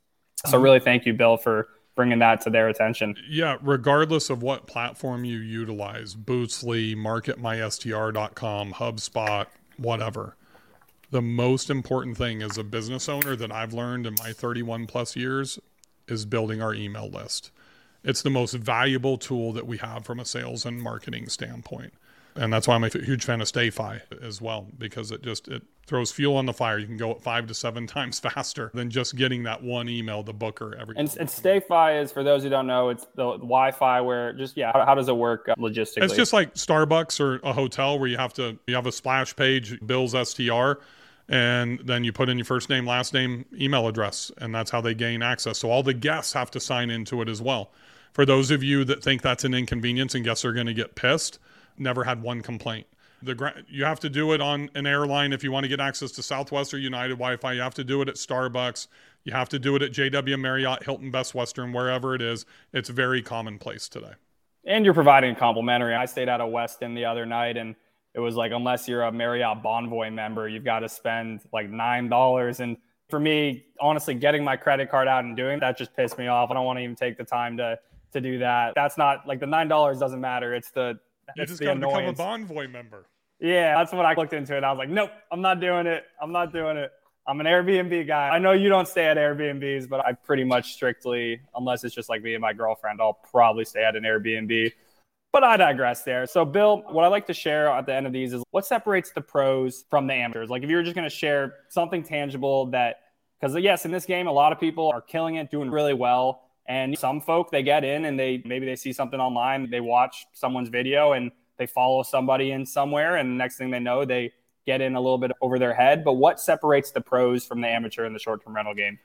[0.46, 0.64] So mm-hmm.
[0.64, 3.16] really, thank you, Bill, for bringing that to their attention.
[3.30, 9.46] Yeah, regardless of what platform you utilize, Boostly, marketmystr.com, HubSpot,
[9.78, 10.38] whatever.
[11.12, 15.18] The most important thing as a business owner that I've learned in my 31 plus
[15.18, 15.60] years
[16.08, 17.52] is building our email list.
[18.04, 21.94] It's the most valuable tool that we have from a sales and marketing standpoint
[22.36, 25.64] and that's why I'm a huge fan of StayFi as well because it just it
[25.86, 26.78] throws fuel on the fire.
[26.78, 30.34] You can go five to seven times faster than just getting that one email to
[30.34, 30.96] booker every.
[30.98, 34.72] And, and StayFi is for those who don't know, it's the Wi-Fi where just yeah,
[34.74, 36.04] how, how does it work uh, logistically?
[36.04, 39.36] It's just like Starbucks or a hotel where you have to you have a splash
[39.36, 40.74] page, Bill's STR.
[41.30, 44.82] And then you put in your first name, last name, email address, and that's how
[44.82, 45.60] they gain access.
[45.60, 47.72] So all the guests have to sign into it as well.
[48.14, 50.96] For those of you that think that's an inconvenience and guests are going to get
[50.96, 51.40] pissed,
[51.78, 52.88] never had one complaint.
[53.24, 56.12] The you have to do it on an airline if you want to get access
[56.14, 57.54] to Southwest or United Wi-Fi.
[57.54, 58.88] You have to do it at Starbucks.
[59.24, 62.46] You have to do it at JW Marriott, Hilton, Best Western, wherever it is.
[62.74, 64.14] It's very commonplace today.
[64.66, 65.94] And you're providing a complimentary.
[65.94, 67.76] I stayed at a Westin the other night, and
[68.16, 72.10] it was like unless you're a Marriott Bonvoy member, you've got to spend like nine
[72.10, 72.60] dollars.
[72.60, 72.78] And
[73.10, 76.50] for me, honestly, getting my credit card out and doing that just pissed me off.
[76.50, 77.78] I don't want to even take the time to
[78.12, 78.74] to do that.
[78.76, 80.54] That's not like the nine dollars doesn't matter.
[80.54, 81.00] It's the
[81.36, 83.08] you just got to become a Bonvoy member.
[83.40, 84.64] Yeah, that's what I looked into it.
[84.64, 86.04] I was like, nope, I'm not doing it.
[86.22, 86.92] I'm not doing it.
[87.28, 88.30] I'm an Airbnb guy.
[88.30, 92.10] I know you don't stay at Airbnbs, but I pretty much strictly, unless it's just
[92.10, 94.72] like me and my girlfriend, I'll probably stay at an Airbnb.
[95.32, 96.26] But I digress there.
[96.26, 99.12] So, Bill, what I like to share at the end of these is what separates
[99.12, 100.50] the pros from the amateurs.
[100.50, 102.98] Like, if you're just going to share something tangible that,
[103.40, 106.44] because yes, in this game, a lot of people are killing it, doing really well.
[106.72, 110.26] And some folk they get in and they maybe they see something online, they watch
[110.32, 114.32] someone's video and they follow somebody in somewhere, and the next thing they know, they
[114.66, 116.06] get in a little bit over their head.
[116.06, 119.00] But what separates the pros from the amateur in the short term rental game?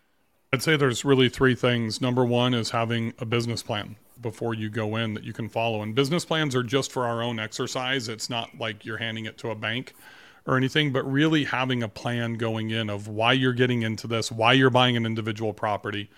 [0.53, 2.01] I'd say there's really three things.
[2.01, 5.83] Number one is having a business plan before you go in that you can follow.
[5.83, 8.09] And business plans are just for our own exercise.
[8.09, 9.93] It's not like you're handing it to a bank
[10.47, 14.31] or anything, but really having a plan going in of why you're getting into this,
[14.31, 16.09] why you're buying an individual property,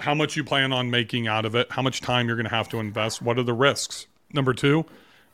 [0.00, 2.54] how much you plan on making out of it, how much time you're going to
[2.54, 4.06] have to invest, what are the risks.
[4.32, 4.84] Number two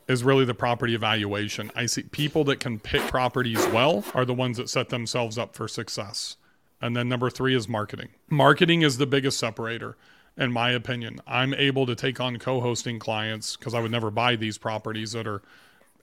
[0.07, 1.71] is really the property evaluation.
[1.75, 5.55] I see people that can pick properties well are the ones that set themselves up
[5.55, 6.35] for success.
[6.81, 8.09] And then number three is marketing.
[8.29, 9.97] Marketing is the biggest separator,
[10.37, 11.21] in my opinion.
[11.27, 15.11] I'm able to take on co hosting clients because I would never buy these properties
[15.11, 15.41] that are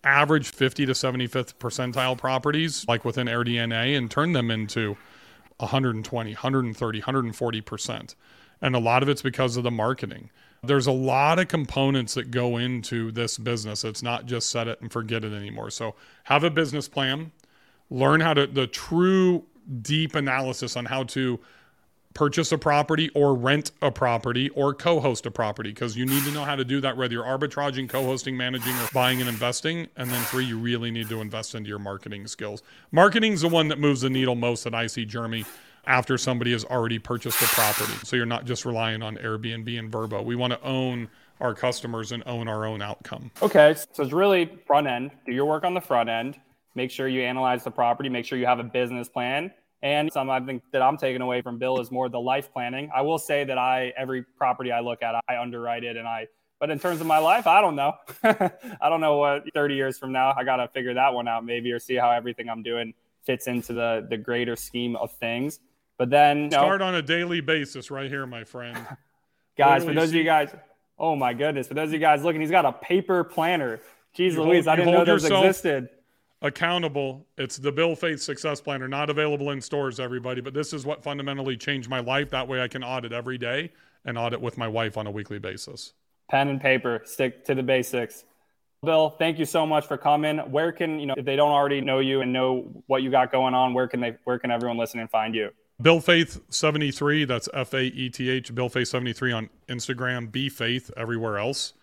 [0.04, 4.96] average 50 to 75th percentile properties, like within AirDNA, and turn them into
[5.58, 8.14] 120, 130, 140%.
[8.60, 10.30] And a lot of it's because of the marketing.
[10.62, 13.84] There's a lot of components that go into this business.
[13.84, 15.70] It's not just set it and forget it anymore.
[15.70, 15.94] So
[16.24, 17.32] have a business plan,
[17.90, 19.44] learn how to, the true
[19.82, 21.40] deep analysis on how to
[22.16, 26.30] purchase a property or rent a property or co-host a property because you need to
[26.30, 30.08] know how to do that whether you're arbitraging co-hosting managing or buying and investing and
[30.08, 33.68] then three you really need to invest into your marketing skills marketing is the one
[33.68, 35.44] that moves the needle most that i see jeremy
[35.86, 37.92] after somebody has already purchased a property.
[38.04, 40.24] So you're not just relying on Airbnb and Vrbo.
[40.24, 41.08] We want to own
[41.40, 43.30] our customers and own our own outcome.
[43.42, 43.74] Okay.
[43.92, 45.10] So it's really front end.
[45.26, 46.40] Do your work on the front end.
[46.74, 48.08] Make sure you analyze the property.
[48.08, 49.52] Make sure you have a business plan.
[49.82, 52.90] And some I think that I'm taking away from Bill is more the life planning.
[52.94, 56.28] I will say that I every property I look at, I underwrite it and I
[56.58, 57.94] but in terms of my life, I don't know.
[58.22, 61.44] I don't know what 30 years from now, I got to figure that one out
[61.44, 65.60] maybe or see how everything I'm doing fits into the the greater scheme of things.
[65.98, 68.76] But then start on a daily basis right here, my friend.
[69.56, 70.54] guys, Literally for those see- of you guys,
[70.98, 73.80] oh my goodness, for those of you guys looking, he's got a paper planner.
[74.16, 75.88] Jeez you Louise, hold, I didn't know those existed.
[76.42, 77.26] Accountable.
[77.38, 80.42] It's the Bill Faeth Success Planner, not available in stores, everybody.
[80.42, 82.30] But this is what fundamentally changed my life.
[82.30, 83.72] That way, I can audit every day
[84.04, 85.94] and audit with my wife on a weekly basis.
[86.30, 88.24] Pen and paper, stick to the basics.
[88.84, 90.38] Bill, thank you so much for coming.
[90.38, 93.32] Where can you know if they don't already know you and know what you got
[93.32, 93.72] going on?
[93.72, 94.16] Where can they?
[94.24, 95.50] Where can everyone listen and find you?
[95.80, 97.24] Bill Faeth 73.
[97.24, 98.54] That's F A E T H.
[98.54, 100.32] Bill Faeth 73 on Instagram.
[100.32, 101.74] B Faeth everywhere else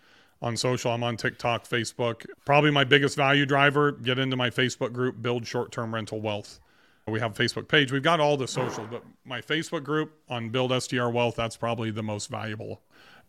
[0.41, 0.91] on social.
[0.91, 2.25] I'm on TikTok, Facebook.
[2.45, 3.91] Probably my biggest value driver.
[3.91, 5.21] Get into my Facebook group.
[5.21, 6.59] Build short term rental wealth.
[7.07, 7.91] We have a Facebook page.
[7.91, 11.35] We've got all the social, but my Facebook group on Build STR Wealth.
[11.35, 12.81] That's probably the most valuable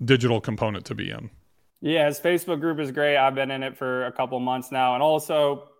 [0.04, 1.30] digital component to be in.
[1.80, 3.16] Yeah, his Facebook group is great.
[3.16, 4.94] I've been in it for a couple months now.
[4.94, 5.70] And also,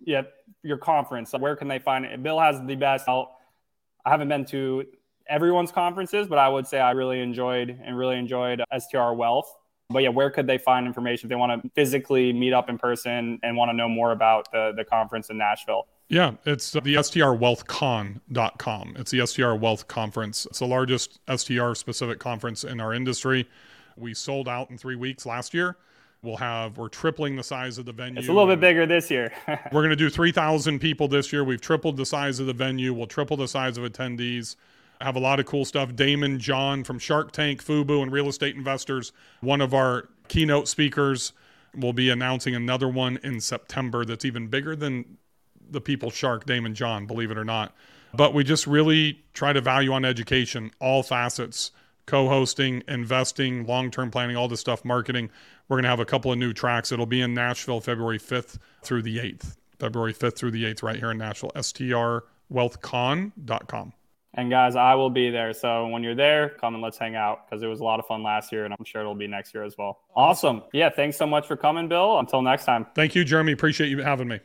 [0.00, 0.22] yeah,
[0.64, 1.32] your conference.
[1.32, 2.22] Where can they find it?
[2.22, 3.06] Bill has the best.
[4.04, 4.84] I haven't been to
[5.28, 9.54] everyone's conferences, but I would say I really enjoyed and really enjoyed STR Wealth.
[9.90, 12.78] But yeah, where could they find information if they want to physically meet up in
[12.78, 15.86] person and want to know more about the, the conference in Nashville?
[16.08, 18.96] Yeah, it's the strwealthcon.com.
[18.98, 20.46] It's the STR Wealth Conference.
[20.46, 23.48] It's the largest STR specific conference in our industry.
[23.96, 25.76] We sold out in three weeks last year.
[26.24, 28.18] We'll have we're tripling the size of the venue.
[28.18, 29.30] It's a little bit bigger this year.
[29.46, 31.44] we're going to do 3,000 people this year.
[31.44, 32.94] We've tripled the size of the venue.
[32.94, 34.56] We'll triple the size of attendees.
[35.00, 35.90] I Have a lot of cool stuff.
[35.90, 41.32] Daymond John from Shark Tank, Fubu, and Real Estate Investors, one of our keynote speakers.
[41.76, 45.18] We'll be announcing another one in September that's even bigger than
[45.70, 47.74] the people Shark, Daymond John, believe it or not.
[48.14, 51.72] But we just really try to value on education, all facets
[52.06, 55.30] co-hosting, investing, long-term planning, all this stuff, marketing.
[55.68, 56.90] We're going to have a couple of new tracks.
[56.92, 59.56] It'll be in Nashville February 5th through the 8th.
[59.78, 61.52] February 5th through the 8th right here in Nashville.
[61.54, 63.92] strwealthcon.com.
[64.36, 65.52] And guys, I will be there.
[65.52, 68.06] So when you're there, come and let's hang out because it was a lot of
[68.06, 70.00] fun last year and I'm sure it'll be next year as well.
[70.16, 70.64] Awesome.
[70.72, 72.18] Yeah, thanks so much for coming, Bill.
[72.18, 72.84] Until next time.
[72.94, 73.52] Thank you, Jeremy.
[73.52, 74.40] Appreciate you having me.